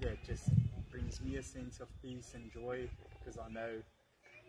yeah, 0.00 0.16
it 0.16 0.22
just 0.24 0.50
brings 0.90 1.20
me 1.20 1.36
a 1.36 1.42
sense 1.42 1.80
of 1.80 1.88
peace 2.02 2.32
and 2.34 2.52
joy 2.52 2.88
because 3.18 3.38
I 3.38 3.48
know 3.52 3.82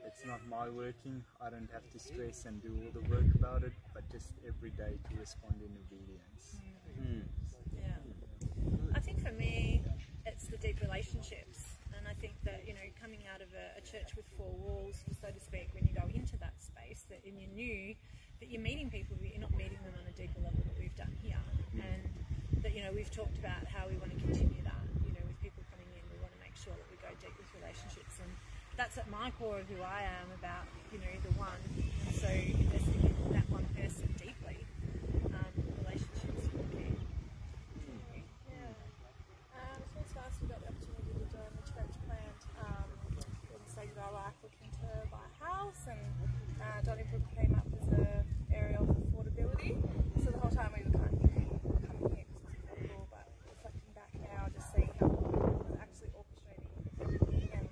it's 0.05 0.25
not 0.25 0.39
my 0.47 0.69
working. 0.69 1.23
I 1.41 1.49
don't 1.49 1.69
have 1.73 1.89
to 1.91 1.99
stress 1.99 2.45
and 2.45 2.61
do 2.61 2.69
all 2.69 2.93
the 2.93 3.09
work 3.09 3.25
about 3.35 3.63
it, 3.63 3.73
but 3.93 4.07
just 4.11 4.33
every 4.47 4.69
day 4.71 4.97
to 5.09 5.11
respond 5.19 5.55
in 5.59 5.73
obedience. 5.89 6.61
Mm. 7.01 7.25
Yeah. 7.73 8.95
I 8.95 8.99
think 8.99 9.25
for 9.25 9.33
me, 9.33 9.81
it's 10.25 10.45
the 10.45 10.57
deep 10.57 10.79
relationships. 10.81 11.75
And 11.97 12.07
I 12.07 12.13
think 12.21 12.37
that, 12.43 12.67
you 12.67 12.73
know, 12.73 12.85
coming 13.01 13.25
out 13.33 13.41
of 13.41 13.49
a, 13.57 13.79
a 13.79 13.81
church 13.81 14.15
with 14.15 14.25
four 14.37 14.53
walls, 14.61 15.01
so 15.09 15.27
to 15.31 15.41
speak, 15.41 15.73
when 15.73 15.87
you 15.89 15.93
go 15.95 16.05
into 16.13 16.37
that 16.37 16.53
space, 16.61 17.05
that 17.09 17.25
and 17.25 17.39
you 17.39 17.47
knew 17.49 17.95
that 18.39 18.51
you're 18.51 18.61
meeting 18.61 18.91
people, 18.91 19.17
but 19.17 19.31
you're 19.31 19.41
not 19.41 19.55
meeting 19.57 19.79
them 19.81 19.95
on 19.97 20.05
a 20.05 20.13
deeper 20.13 20.37
level 20.43 20.61
that 20.69 20.77
we've 20.77 20.95
done 20.95 21.11
here. 21.23 21.39
And 21.73 22.03
that, 22.61 22.75
you 22.75 22.83
know, 22.83 22.91
we've 22.93 23.09
talked 23.11 23.37
about 23.39 23.65
how 23.65 23.87
we 23.89 23.97
want 23.97 24.13
to 24.13 24.19
continue 24.21 24.61
that. 24.63 24.83
You 25.07 25.17
know, 25.17 25.23
with 25.25 25.39
people 25.41 25.63
coming 25.71 25.87
in, 25.97 26.03
we 26.11 26.19
want 26.21 26.35
to 26.35 26.41
make 26.43 26.53
sure 26.53 26.75
that 26.75 26.87
we 26.91 26.99
go 27.01 27.09
deep 27.19 27.33
with 27.35 27.49
relationships. 27.57 28.14
That's 28.77 28.97
at 28.97 29.09
my 29.09 29.31
core 29.39 29.59
of 29.59 29.67
who 29.69 29.81
I 29.81 30.03
am 30.03 30.27
about, 30.37 30.67
you 30.91 30.99
know, 30.99 31.13
the 31.23 31.31
one. 31.39 31.63
So 32.19 32.27
investing 32.27 33.07
in 33.07 33.33
that 33.33 33.47
one 33.49 33.63
person 33.71 34.11
deeply, 34.19 34.59
um, 35.31 35.51
relationships 35.79 36.43
with 36.51 36.67
key. 36.75 36.91
Yeah. 38.51 38.75
Um, 39.55 39.79
since 39.95 40.11
last 40.15 40.35
we 40.43 40.47
got 40.51 40.59
the 40.59 40.75
opportunity 40.75 41.13
to 41.23 41.25
join 41.31 41.51
the 41.55 41.63
church 41.71 41.95
plant 42.03 42.39
um, 42.67 42.87
in 43.15 43.59
the 43.63 43.71
stage 43.71 43.91
of 43.95 43.99
our 44.03 44.11
life 44.11 44.35
looking 44.43 44.71
to 44.83 44.87
buy 45.07 45.23
a 45.23 45.31
house 45.39 45.81
and 45.87 46.03
uh, 46.59 46.79
Donnybrook 46.83 47.23
came 47.31 47.55
up 47.55 47.67
as 47.79 47.87
an 47.95 48.27
area 48.51 48.75
of 48.79 48.91
affordability. 48.91 49.79
So 50.19 50.35
the 50.35 50.39
whole 50.43 50.51
time 50.51 50.75
we 50.75 50.83
were 50.83 50.99
kind 50.99 51.15
of 51.15 51.23
coming 51.23 52.11
here 52.11 52.27
because 52.27 52.43
it's 52.43 52.59
affordable, 52.59 53.07
but 53.07 53.23
reflecting 53.47 53.91
back 53.95 54.11
now, 54.19 54.51
just 54.51 54.67
seeing 54.75 54.91
how 54.99 55.07
God 55.07 55.63
was 55.63 55.79
actually 55.79 56.11
orchestrating 56.11 56.75
everything 56.99 57.49
and 57.55 57.67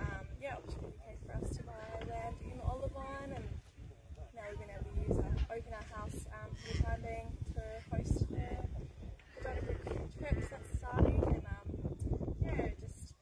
um, 0.00 0.24
yeah, 0.40 0.56
opportunity 0.60 0.94
came 1.04 1.18
for 1.26 1.32
us 1.40 1.48
to 1.56 1.62
buy 1.64 1.82
land 2.06 2.36
in 2.44 2.60
Olivine 2.60 3.32
and 3.34 3.44
now 4.36 4.44
we've 4.50 4.60
been 4.60 4.70
able 4.70 4.84
to 4.92 4.96
use 5.08 5.16
our, 5.18 5.56
open 5.56 5.72
our 5.72 5.88
house 5.96 6.18
um, 6.36 6.50
for 6.54 6.76
the 6.76 6.82
time 6.84 7.00
being 7.02 7.28
to 7.56 7.62
host 7.90 8.18
the, 8.30 8.46
the 8.76 9.40
Donnybrook 9.42 9.82
church 10.20 10.44
that's 10.52 10.70
starting 10.78 11.22
and 11.26 11.42
um, 11.48 11.66
yeah, 12.44 12.68
just 12.84 13.14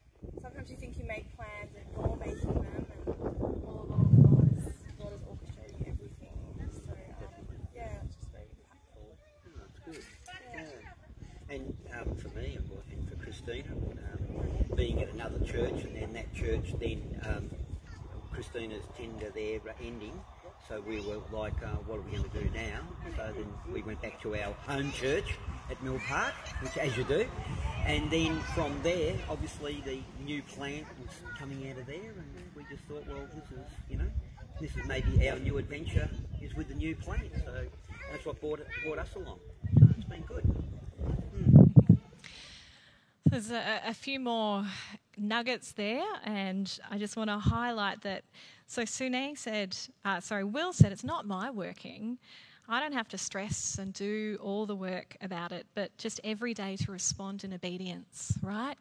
sometimes 0.42 0.68
you 0.70 0.76
think 0.76 0.98
you 0.98 1.06
make 1.06 1.30
plans 1.38 1.70
and 1.78 1.86
you're 1.94 2.18
making 2.18 2.52
them 2.52 2.84
and 3.06 3.62
all 3.64 3.86
along 3.88 4.10
God 4.20 4.50
is, 4.58 4.66
God 4.98 5.12
is 5.14 5.22
orchestrating 5.24 5.86
everything. 5.88 6.34
So 6.74 6.92
um, 6.92 7.46
yeah, 7.74 8.02
it's 8.04 8.16
just 8.16 8.30
very 8.34 8.50
impactful. 8.50 9.06
That's 9.56 9.78
good. 9.86 10.04
Yeah. 10.52 11.54
And 11.54 11.76
um, 11.94 12.16
for 12.16 12.28
me 12.36 12.56
and 12.56 12.66
for- 12.66 12.82
and 12.90 13.08
for 13.08 13.16
Christina, 13.16 13.70
um, 13.72 14.76
being 14.76 15.00
at 15.02 15.08
another 15.12 15.33
church 15.44 15.84
and 15.84 15.96
then 15.96 16.12
that 16.12 16.32
church 16.34 16.74
then 16.80 17.20
um, 17.26 17.50
Christina's 18.32 18.84
tender 18.96 19.30
there 19.34 19.60
ending. 19.82 20.20
So 20.68 20.80
we 20.80 21.00
were 21.00 21.20
like, 21.30 21.62
uh, 21.62 21.76
what 21.86 21.98
are 21.98 22.02
we 22.02 22.12
going 22.12 22.24
to 22.24 22.40
do 22.40 22.48
now? 22.54 22.80
So 23.16 23.32
then 23.36 23.46
we 23.70 23.82
went 23.82 24.00
back 24.00 24.20
to 24.22 24.34
our 24.34 24.54
home 24.66 24.92
church 24.92 25.34
at 25.70 25.82
Mill 25.82 26.00
Park, 26.08 26.34
which 26.62 26.76
as 26.78 26.96
you 26.96 27.04
do. 27.04 27.26
And 27.84 28.10
then 28.10 28.40
from 28.54 28.74
there, 28.82 29.14
obviously 29.28 29.82
the 29.84 30.00
new 30.24 30.42
plant 30.42 30.86
was 31.02 31.14
coming 31.38 31.70
out 31.70 31.78
of 31.78 31.86
there 31.86 31.96
and 31.96 32.26
we 32.56 32.64
just 32.70 32.82
thought, 32.84 33.06
well, 33.06 33.28
this 33.34 33.58
is, 33.58 33.64
you 33.90 33.98
know, 33.98 34.10
this 34.60 34.70
is 34.74 34.86
maybe 34.86 35.28
our 35.28 35.38
new 35.38 35.58
adventure 35.58 36.08
is 36.40 36.54
with 36.54 36.68
the 36.68 36.74
new 36.74 36.96
plant. 36.96 37.30
So 37.44 37.66
that's 38.10 38.24
what 38.24 38.40
brought, 38.40 38.60
brought 38.84 38.98
us 38.98 39.14
along. 39.16 39.38
So 39.78 39.86
it's 39.96 40.04
been 40.04 40.22
good. 40.22 40.50
There's 43.26 43.50
a, 43.50 43.82
a 43.86 43.94
few 43.94 44.20
more 44.20 44.64
nuggets 45.28 45.72
there, 45.72 46.04
and 46.24 46.78
I 46.90 46.98
just 46.98 47.16
want 47.16 47.30
to 47.30 47.38
highlight 47.38 48.02
that. 48.02 48.24
So 48.66 48.84
Sune 48.84 49.36
said, 49.36 49.76
uh, 50.04 50.20
sorry, 50.20 50.44
Will 50.44 50.72
said, 50.72 50.92
it's 50.92 51.04
not 51.04 51.26
my 51.26 51.50
working. 51.50 52.18
I 52.68 52.80
don't 52.80 52.94
have 52.94 53.08
to 53.08 53.18
stress 53.18 53.76
and 53.78 53.92
do 53.92 54.38
all 54.42 54.64
the 54.64 54.74
work 54.74 55.16
about 55.20 55.52
it, 55.52 55.66
but 55.74 55.96
just 55.98 56.20
every 56.24 56.54
day 56.54 56.76
to 56.76 56.92
respond 56.92 57.44
in 57.44 57.52
obedience, 57.52 58.38
right? 58.42 58.76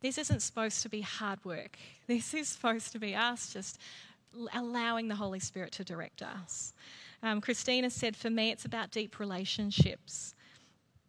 This 0.00 0.18
isn't 0.18 0.40
supposed 0.40 0.82
to 0.82 0.88
be 0.88 1.00
hard 1.00 1.44
work. 1.44 1.76
This 2.06 2.34
is 2.34 2.48
supposed 2.48 2.92
to 2.92 2.98
be 2.98 3.14
us 3.14 3.52
just 3.52 3.78
allowing 4.54 5.08
the 5.08 5.14
Holy 5.14 5.40
Spirit 5.40 5.72
to 5.72 5.84
direct 5.84 6.22
us. 6.22 6.74
Um, 7.22 7.40
Christina 7.40 7.90
said, 7.90 8.16
for 8.16 8.30
me, 8.30 8.50
it's 8.50 8.64
about 8.64 8.90
deep 8.90 9.18
relationships 9.18 10.34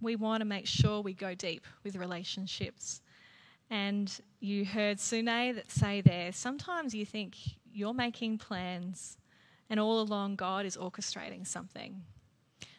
we 0.03 0.15
want 0.17 0.41
to 0.41 0.45
make 0.45 0.67
sure 0.67 1.01
we 1.01 1.13
go 1.13 1.33
deep 1.33 1.65
with 1.83 1.95
relationships. 1.95 3.01
And 3.69 4.11
you 4.39 4.65
heard 4.65 4.99
Sune 4.99 5.25
that 5.25 5.71
say 5.71 6.01
there, 6.01 6.31
sometimes 6.31 6.93
you 6.93 7.05
think 7.05 7.35
you're 7.71 7.93
making 7.93 8.37
plans 8.37 9.17
and 9.69 9.79
all 9.79 10.01
along 10.01 10.35
God 10.35 10.65
is 10.65 10.77
orchestrating 10.77 11.47
something. 11.47 12.03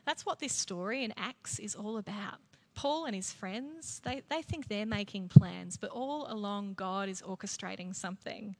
That's 0.04 0.24
what 0.24 0.38
this 0.38 0.52
story 0.52 1.02
in 1.02 1.12
Acts 1.16 1.58
is 1.58 1.74
all 1.74 1.96
about. 1.96 2.38
Paul 2.74 3.06
and 3.06 3.14
his 3.14 3.32
friends, 3.32 4.00
they, 4.04 4.22
they 4.28 4.42
think 4.42 4.68
they're 4.68 4.86
making 4.86 5.28
plans, 5.28 5.76
but 5.76 5.90
all 5.90 6.30
along 6.30 6.74
God 6.74 7.08
is 7.08 7.22
orchestrating 7.22 7.94
something. 7.94 8.56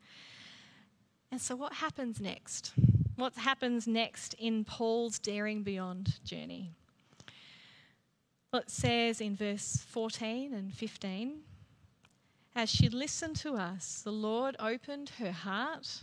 And 1.30 1.40
so, 1.40 1.56
what 1.56 1.74
happens 1.74 2.20
next? 2.20 2.72
What 3.16 3.34
happens 3.34 3.86
next 3.86 4.34
in 4.34 4.64
Paul's 4.64 5.18
daring 5.18 5.62
beyond 5.62 6.18
journey? 6.24 6.70
Well, 8.52 8.62
it 8.62 8.70
says 8.70 9.20
in 9.20 9.34
verse 9.36 9.84
14 9.88 10.54
and 10.54 10.72
15 10.72 11.40
As 12.56 12.70
she 12.70 12.88
listened 12.88 13.36
to 13.36 13.54
us, 13.54 14.00
the 14.02 14.12
Lord 14.12 14.54
opened 14.60 15.10
her 15.18 15.32
heart 15.32 16.02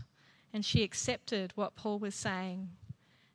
and 0.54 0.66
she 0.66 0.84
accepted 0.84 1.54
what 1.56 1.76
Paul 1.76 1.97
was 1.97 2.14
saying. 2.14 2.70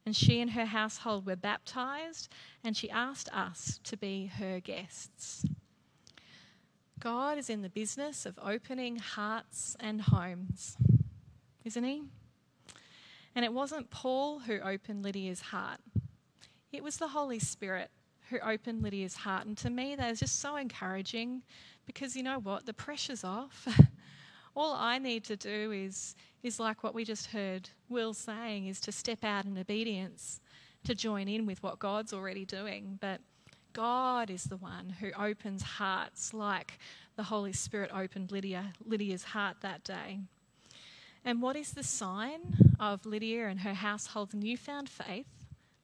And 0.05 0.15
she 0.15 0.41
and 0.41 0.51
her 0.51 0.67
household 0.67 1.27
were 1.27 1.35
baptized, 1.35 2.29
and 2.63 2.77
she 2.77 2.89
asked 2.91 3.29
us 3.33 3.81
to 3.83 3.97
be 3.97 4.27
her 4.27 4.61
guests. 4.61 5.45
God 7.01 7.39
is 7.39 7.51
in 7.51 7.63
the 7.63 7.69
business 7.69 8.25
of 8.25 8.39
opening 8.41 8.97
hearts 8.97 9.77
and 9.81 10.01
homes, 10.01 10.77
isn't 11.65 11.83
he? 11.83 12.05
And 13.35 13.45
it 13.45 13.53
wasn't 13.53 13.91
Paul 13.91 14.41
who 14.41 14.61
opened 14.61 15.03
Lydia's 15.03 15.41
heart, 15.41 15.81
it 16.71 16.85
was 16.85 16.99
the 16.99 17.09
Holy 17.09 17.39
Spirit 17.39 17.91
who 18.31 18.39
opened 18.41 18.83
Lydia's 18.83 19.15
heart. 19.15 19.47
And 19.47 19.57
to 19.59 19.71
me, 19.71 19.95
that 19.97 20.11
is 20.11 20.21
just 20.21 20.41
so 20.41 20.57
encouraging 20.57 21.43
because 21.87 22.17
you 22.17 22.23
know 22.23 22.41
what? 22.41 22.67
The 22.67 22.75
pressure's 22.75 23.25
off. 23.25 23.67
All 24.57 24.75
I 24.75 24.99
need 24.99 25.25
to 25.25 25.37
do 25.37 25.71
is, 25.73 26.17
is 26.43 26.59
like 26.59 26.83
what 26.83 26.95
we 26.95 27.05
just 27.05 27.27
heard 27.27 27.69
Will 27.89 28.15
saying, 28.15 28.67
is 28.67 28.81
to 28.81 28.93
step 28.93 29.23
out 29.23 29.45
in 29.45 29.57
obedience, 29.57 30.41
to 30.85 30.95
join 30.95 31.29
in 31.29 31.47
with 31.47 31.63
what 31.63 31.79
God's 31.79 32.13
already 32.13 32.45
doing. 32.45 32.99
But 33.01 33.21
God 33.73 34.31
is 34.31 34.45
the 34.45 34.57
one 34.57 34.97
who 35.01 35.11
opens 35.13 35.63
hearts 35.63 36.33
like 36.33 36.79
the 37.17 37.25
Holy 37.25 37.53
Spirit 37.53 37.91
opened 37.95 38.33
Lydia, 38.33 38.73
Lydia's 38.85 39.25
heart 39.25 39.59
that 39.61 39.85
day. 39.85 40.21
And 41.25 41.43
what 41.43 41.57
is 41.57 41.73
the 41.73 41.83
sign 41.83 42.57
of 42.81 43.05
Lydia 43.05 43.49
and 43.49 43.61
her 43.61 43.75
household's 43.75 44.35
newfound 44.35 44.89
faith? 44.89 45.27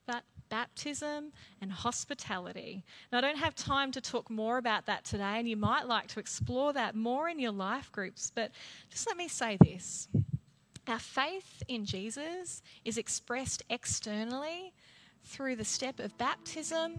But 0.06 0.22
baptism 0.52 1.32
and 1.62 1.72
hospitality. 1.72 2.84
Now, 3.10 3.18
I 3.18 3.20
don't 3.22 3.38
have 3.38 3.54
time 3.54 3.90
to 3.92 4.02
talk 4.02 4.28
more 4.28 4.58
about 4.58 4.84
that 4.84 5.02
today, 5.02 5.38
and 5.38 5.48
you 5.48 5.56
might 5.56 5.86
like 5.86 6.08
to 6.08 6.20
explore 6.20 6.74
that 6.74 6.94
more 6.94 7.30
in 7.30 7.38
your 7.38 7.52
life 7.52 7.90
groups, 7.90 8.30
but 8.34 8.50
just 8.90 9.06
let 9.06 9.16
me 9.16 9.28
say 9.28 9.56
this. 9.64 10.08
Our 10.86 10.98
faith 10.98 11.62
in 11.68 11.86
Jesus 11.86 12.60
is 12.84 12.98
expressed 12.98 13.62
externally 13.70 14.74
through 15.24 15.56
the 15.56 15.64
step 15.64 15.98
of 15.98 16.18
baptism 16.18 16.98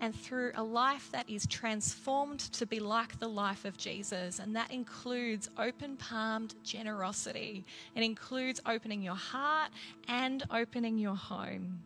and 0.00 0.12
through 0.12 0.50
a 0.56 0.62
life 0.64 1.12
that 1.12 1.30
is 1.30 1.46
transformed 1.46 2.40
to 2.40 2.66
be 2.66 2.80
like 2.80 3.20
the 3.20 3.28
life 3.28 3.64
of 3.64 3.76
Jesus. 3.78 4.40
And 4.40 4.56
that 4.56 4.72
includes 4.72 5.48
open 5.58 5.96
palmed 5.96 6.56
generosity, 6.64 7.64
it 7.94 8.02
includes 8.02 8.60
opening 8.66 9.00
your 9.00 9.14
heart 9.14 9.70
and 10.08 10.42
opening 10.50 10.98
your 10.98 11.14
home. 11.14 11.78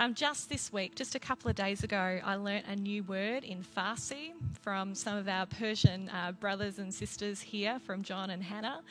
Um, 0.00 0.14
just 0.14 0.48
this 0.48 0.72
week, 0.72 0.94
just 0.94 1.16
a 1.16 1.18
couple 1.18 1.50
of 1.50 1.56
days 1.56 1.82
ago, 1.82 2.20
I 2.24 2.36
learnt 2.36 2.66
a 2.68 2.76
new 2.76 3.02
word 3.02 3.42
in 3.42 3.64
Farsi 3.64 4.30
from 4.60 4.94
some 4.94 5.16
of 5.16 5.26
our 5.26 5.44
Persian 5.44 6.08
uh, 6.10 6.30
brothers 6.30 6.78
and 6.78 6.94
sisters 6.94 7.40
here, 7.40 7.80
from 7.84 8.04
John 8.04 8.30
and 8.30 8.40
Hannah. 8.40 8.82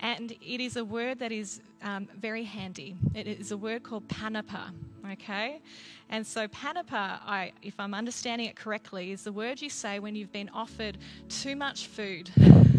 And 0.00 0.32
it 0.32 0.60
is 0.60 0.74
a 0.74 0.84
word 0.84 1.20
that 1.20 1.30
is 1.30 1.60
um, 1.84 2.08
very 2.18 2.42
handy. 2.42 2.96
It 3.14 3.28
is 3.28 3.52
a 3.52 3.56
word 3.56 3.84
called 3.84 4.08
panapa, 4.08 4.72
okay? 5.12 5.60
And 6.08 6.26
so 6.26 6.48
panapa, 6.48 7.20
I, 7.24 7.52
if 7.62 7.78
I'm 7.78 7.94
understanding 7.94 8.48
it 8.48 8.56
correctly, 8.56 9.12
is 9.12 9.22
the 9.22 9.32
word 9.32 9.62
you 9.62 9.70
say 9.70 10.00
when 10.00 10.16
you've 10.16 10.32
been 10.32 10.48
offered 10.48 10.98
too 11.28 11.54
much 11.54 11.86
food. 11.86 12.28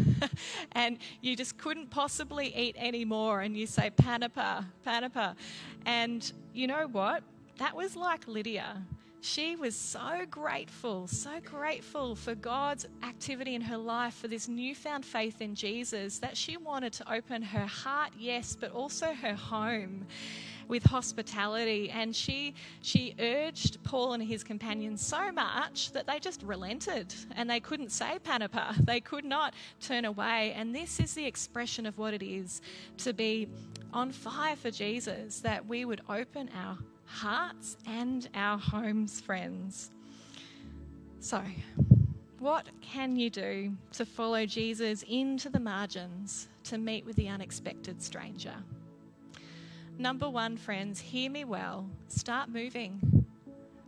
and 0.73 0.97
you 1.21 1.37
just 1.37 1.57
couldn't 1.57 1.89
possibly 1.89 2.53
eat 2.53 2.75
any 2.77 3.05
more, 3.05 3.39
and 3.39 3.55
you 3.55 3.65
say 3.65 3.91
panapa, 3.91 4.65
panapa. 4.85 5.35
And 5.85 6.29
you 6.53 6.67
know 6.67 6.85
what? 6.91 7.23
That 7.61 7.75
was 7.75 7.95
like 7.95 8.27
Lydia 8.27 8.81
she 9.21 9.55
was 9.55 9.75
so 9.75 10.25
grateful, 10.29 11.07
so 11.07 11.39
grateful 11.45 12.15
for 12.15 12.33
God's 12.33 12.87
activity 13.03 13.53
in 13.53 13.61
her 13.61 13.77
life, 13.77 14.15
for 14.15 14.27
this 14.27 14.47
newfound 14.47 15.05
faith 15.05 15.41
in 15.41 15.53
Jesus, 15.53 16.17
that 16.19 16.35
she 16.35 16.57
wanted 16.57 16.91
to 16.93 17.13
open 17.13 17.43
her 17.43 17.67
heart, 17.67 18.11
yes, 18.17 18.57
but 18.59 18.71
also 18.71 19.13
her 19.13 19.35
home 19.35 20.07
with 20.67 20.83
hospitality. 20.83 21.91
And 21.91 22.15
she, 22.15 22.55
she 22.81 23.13
urged 23.19 23.83
Paul 23.83 24.13
and 24.13 24.23
his 24.23 24.43
companions 24.43 25.05
so 25.05 25.31
much 25.31 25.91
that 25.91 26.07
they 26.07 26.17
just 26.17 26.41
relented 26.41 27.13
and 27.35 27.47
they 27.47 27.59
couldn't 27.59 27.91
say 27.91 28.17
Panapa. 28.23 28.75
They 28.85 29.01
could 29.01 29.25
not 29.25 29.53
turn 29.79 30.05
away. 30.05 30.53
And 30.55 30.73
this 30.73 30.99
is 30.99 31.13
the 31.13 31.25
expression 31.25 31.85
of 31.85 31.99
what 31.99 32.15
it 32.15 32.23
is 32.23 32.61
to 32.97 33.13
be 33.13 33.49
on 33.93 34.11
fire 34.11 34.55
for 34.55 34.71
Jesus, 34.71 35.41
that 35.41 35.67
we 35.67 35.85
would 35.85 36.01
open 36.09 36.49
our 36.55 36.77
hearts 37.11 37.77
and 37.85 38.29
our 38.33 38.57
homes, 38.57 39.19
friends. 39.19 39.91
So, 41.19 41.41
what 42.39 42.65
can 42.81 43.15
you 43.15 43.29
do 43.29 43.73
to 43.93 44.05
follow 44.05 44.45
Jesus 44.45 45.03
into 45.07 45.49
the 45.49 45.59
margins 45.59 46.47
to 46.63 46.77
meet 46.77 47.05
with 47.05 47.15
the 47.15 47.27
unexpected 47.27 48.01
stranger? 48.01 48.55
Number 49.99 50.29
one, 50.29 50.57
friends, 50.57 50.99
hear 50.99 51.29
me 51.29 51.43
well. 51.43 51.87
Start 52.07 52.49
moving. 52.49 53.25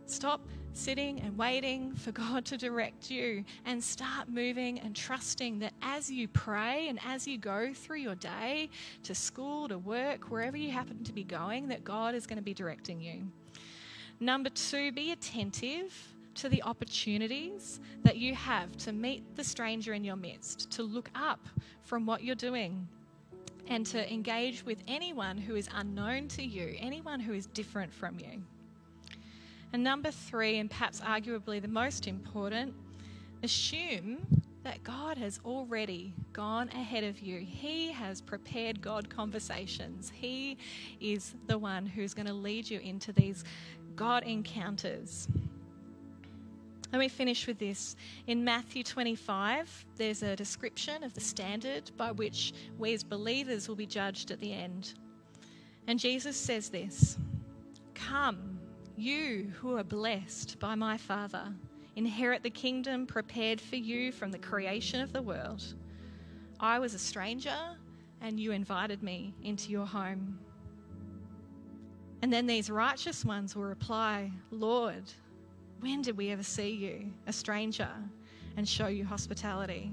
Stop 0.06 0.40
sitting 0.74 1.20
and 1.20 1.38
waiting 1.38 1.94
for 1.94 2.12
God 2.24 2.44
to 2.46 2.58
direct 2.58 3.10
you 3.10 3.44
and 3.64 3.82
start 3.82 4.28
moving 4.28 4.80
and 4.80 4.94
trusting 4.94 5.60
that 5.60 5.72
as 5.80 6.10
you 6.10 6.28
pray 6.28 6.88
and 6.88 6.98
as 7.06 7.26
you 7.26 7.38
go 7.38 7.72
through 7.72 7.98
your 7.98 8.16
day 8.16 8.68
to 9.04 9.14
school, 9.14 9.68
to 9.68 9.78
work, 9.78 10.30
wherever 10.30 10.56
you 10.56 10.70
happen 10.70 11.02
to 11.04 11.12
be 11.12 11.24
going, 11.24 11.68
that 11.68 11.84
God 11.84 12.14
is 12.14 12.26
going 12.26 12.38
to 12.38 12.42
be 12.42 12.54
directing 12.54 13.00
you. 13.00 13.22
Number 14.20 14.50
two, 14.50 14.92
be 14.92 15.12
attentive 15.12 15.92
to 16.34 16.48
the 16.48 16.62
opportunities 16.64 17.80
that 18.02 18.16
you 18.16 18.34
have 18.34 18.76
to 18.78 18.92
meet 18.92 19.36
the 19.36 19.44
stranger 19.44 19.92
in 19.92 20.04
your 20.04 20.16
midst, 20.16 20.70
to 20.72 20.82
look 20.82 21.08
up 21.14 21.40
from 21.82 22.06
what 22.06 22.22
you're 22.24 22.34
doing, 22.34 22.88
and 23.68 23.86
to 23.86 24.12
engage 24.12 24.64
with 24.64 24.82
anyone 24.88 25.38
who 25.38 25.54
is 25.54 25.68
unknown 25.74 26.28
to 26.28 26.42
you, 26.42 26.74
anyone 26.78 27.20
who 27.20 27.32
is 27.32 27.46
different 27.46 27.92
from 27.92 28.18
you. 28.18 28.42
And 29.74 29.82
number 29.82 30.12
three, 30.12 30.58
and 30.58 30.70
perhaps 30.70 31.00
arguably 31.00 31.60
the 31.60 31.66
most 31.66 32.06
important, 32.06 32.72
assume 33.42 34.24
that 34.62 34.84
God 34.84 35.18
has 35.18 35.40
already 35.44 36.14
gone 36.32 36.68
ahead 36.68 37.02
of 37.02 37.18
you. 37.18 37.40
He 37.40 37.90
has 37.90 38.20
prepared 38.20 38.80
God 38.80 39.10
conversations. 39.10 40.12
He 40.14 40.58
is 41.00 41.34
the 41.48 41.58
one 41.58 41.86
who's 41.86 42.14
going 42.14 42.28
to 42.28 42.32
lead 42.32 42.70
you 42.70 42.78
into 42.78 43.12
these 43.12 43.42
God 43.96 44.22
encounters. 44.22 45.26
Let 46.92 47.00
me 47.00 47.08
finish 47.08 47.48
with 47.48 47.58
this. 47.58 47.96
In 48.28 48.44
Matthew 48.44 48.84
25, 48.84 49.86
there's 49.96 50.22
a 50.22 50.36
description 50.36 51.02
of 51.02 51.14
the 51.14 51.20
standard 51.20 51.90
by 51.96 52.12
which 52.12 52.52
we 52.78 52.94
as 52.94 53.02
believers 53.02 53.68
will 53.68 53.74
be 53.74 53.86
judged 53.86 54.30
at 54.30 54.38
the 54.38 54.52
end. 54.52 54.94
And 55.88 55.98
Jesus 55.98 56.36
says 56.36 56.68
this 56.68 57.18
Come 57.96 58.53
you 58.96 59.52
who 59.60 59.76
are 59.76 59.84
blessed 59.84 60.58
by 60.58 60.74
my 60.74 60.96
Father, 60.96 61.52
inherit 61.96 62.42
the 62.42 62.50
kingdom 62.50 63.06
prepared 63.06 63.60
for 63.60 63.76
you 63.76 64.12
from 64.12 64.30
the 64.30 64.38
creation 64.38 65.00
of 65.00 65.12
the 65.12 65.22
world. 65.22 65.62
I 66.60 66.78
was 66.78 66.94
a 66.94 66.98
stranger, 66.98 67.56
and 68.20 68.38
you 68.38 68.52
invited 68.52 69.02
me 69.02 69.34
into 69.42 69.70
your 69.70 69.86
home. 69.86 70.38
And 72.22 72.32
then 72.32 72.46
these 72.46 72.70
righteous 72.70 73.24
ones 73.24 73.54
will 73.54 73.64
reply, 73.64 74.30
Lord, 74.50 75.04
when 75.80 76.00
did 76.00 76.16
we 76.16 76.30
ever 76.30 76.42
see 76.42 76.70
you, 76.70 77.12
a 77.26 77.32
stranger, 77.32 77.90
and 78.56 78.66
show 78.66 78.86
you 78.86 79.04
hospitality? 79.04 79.92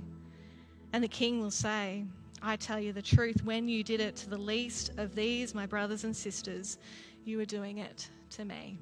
And 0.93 1.03
the 1.03 1.09
king 1.09 1.41
will 1.41 1.51
say, 1.51 2.05
I 2.41 2.55
tell 2.55 2.79
you 2.79 2.93
the 2.93 3.01
truth, 3.01 3.43
when 3.43 3.67
you 3.67 3.83
did 3.83 3.99
it 3.99 4.15
to 4.17 4.29
the 4.29 4.37
least 4.37 4.91
of 4.97 5.13
these, 5.13 5.53
my 5.53 5.65
brothers 5.65 6.05
and 6.05 6.15
sisters, 6.15 6.77
you 7.25 7.39
are 7.39 7.45
doing 7.45 7.77
it 7.77 8.09
to 8.31 8.45
me. 8.45 8.77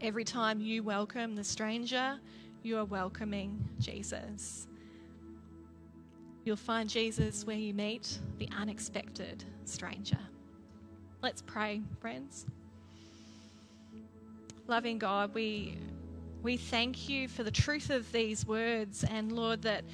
Every 0.00 0.24
time 0.24 0.60
you 0.60 0.82
welcome 0.82 1.34
the 1.34 1.44
stranger, 1.44 2.18
you 2.62 2.76
are 2.78 2.84
welcoming 2.84 3.68
Jesus. 3.78 4.66
You'll 6.44 6.56
find 6.56 6.88
Jesus 6.88 7.46
where 7.46 7.56
you 7.56 7.72
meet 7.72 8.18
the 8.38 8.48
unexpected 8.56 9.44
stranger. 9.64 10.18
Let's 11.22 11.40
pray, 11.40 11.82
friends. 12.00 12.46
Loving 14.66 14.98
God, 14.98 15.34
we, 15.34 15.78
we 16.42 16.56
thank 16.56 17.08
you 17.08 17.28
for 17.28 17.44
the 17.44 17.50
truth 17.50 17.90
of 17.90 18.10
these 18.10 18.44
words, 18.44 19.04
and 19.04 19.30
Lord, 19.30 19.62
that 19.62 19.84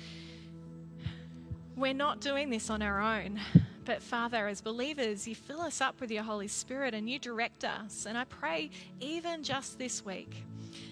we're 1.77 1.95
not 1.95 2.21
doing 2.21 2.49
this 2.49 2.71
on 2.71 2.81
our 2.81 3.01
own. 3.01 3.41
But 3.89 4.03
Father, 4.03 4.49
as 4.49 4.61
believers, 4.61 5.27
you 5.27 5.35
fill 5.35 5.63
us 5.63 5.81
up 5.81 5.99
with 5.99 6.11
your 6.11 6.23
Holy 6.23 6.47
Spirit 6.47 6.93
and 6.93 7.09
you 7.09 7.19
direct 7.19 7.65
us. 7.65 8.05
And 8.05 8.19
I 8.19 8.25
pray, 8.25 8.69
even 9.01 9.43
just 9.43 9.79
this 9.79 10.05
week, 10.05 10.45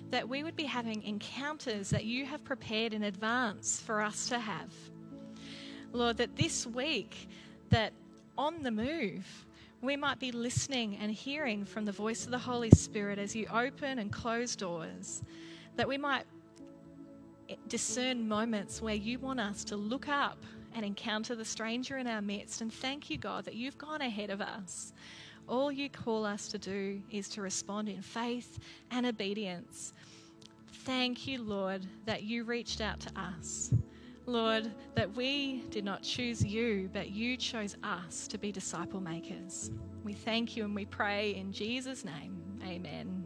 that 0.08 0.26
we 0.26 0.42
would 0.42 0.56
be 0.56 0.64
having 0.64 1.02
encounters 1.02 1.90
that 1.90 2.06
you 2.06 2.24
have 2.24 2.42
prepared 2.42 2.94
in 2.94 3.02
advance 3.02 3.82
for 3.82 4.00
us 4.00 4.30
to 4.30 4.38
have. 4.38 4.72
Lord, 5.92 6.16
that 6.16 6.36
this 6.36 6.66
week, 6.66 7.28
that 7.68 7.92
on 8.38 8.62
the 8.62 8.70
move, 8.70 9.26
we 9.82 9.94
might 9.94 10.18
be 10.18 10.32
listening 10.32 10.96
and 10.96 11.12
hearing 11.12 11.66
from 11.66 11.84
the 11.84 11.92
voice 11.92 12.24
of 12.24 12.30
the 12.30 12.38
Holy 12.38 12.70
Spirit 12.70 13.18
as 13.18 13.36
you 13.36 13.46
open 13.52 13.98
and 13.98 14.10
close 14.10 14.56
doors, 14.56 15.22
that 15.76 15.86
we 15.86 15.98
might 15.98 16.24
discern 17.68 18.26
moments 18.26 18.80
where 18.80 18.94
you 18.94 19.18
want 19.18 19.38
us 19.38 19.64
to 19.64 19.76
look 19.76 20.08
up 20.08 20.38
and 20.76 20.84
encounter 20.84 21.34
the 21.34 21.44
stranger 21.44 21.96
in 21.96 22.06
our 22.06 22.20
midst. 22.20 22.60
And 22.60 22.72
thank 22.72 23.10
you, 23.10 23.16
God, 23.16 23.46
that 23.46 23.54
you've 23.54 23.78
gone 23.78 24.02
ahead 24.02 24.30
of 24.30 24.42
us. 24.42 24.92
All 25.48 25.72
you 25.72 25.88
call 25.88 26.24
us 26.24 26.48
to 26.48 26.58
do 26.58 27.00
is 27.10 27.28
to 27.30 27.42
respond 27.42 27.88
in 27.88 28.02
faith 28.02 28.58
and 28.90 29.06
obedience. 29.06 29.94
thank 30.84 31.26
you, 31.26 31.42
Lord, 31.42 31.84
that 32.04 32.22
you 32.22 32.44
reached 32.44 32.80
out 32.80 33.00
to 33.00 33.10
us. 33.18 33.72
Lord, 34.26 34.70
that 34.94 35.16
we 35.16 35.64
did 35.70 35.84
not 35.84 36.02
choose 36.02 36.44
you, 36.44 36.90
but 36.92 37.10
you 37.10 37.36
chose 37.36 37.76
us 37.82 38.28
to 38.28 38.38
be 38.38 38.52
disciple 38.52 39.00
makers. 39.00 39.72
We 40.04 40.12
thank 40.12 40.56
you 40.56 40.64
and 40.64 40.74
we 40.74 40.84
pray 40.84 41.34
in 41.34 41.52
Jesus' 41.52 42.04
name. 42.04 42.60
Amen. 42.64 43.25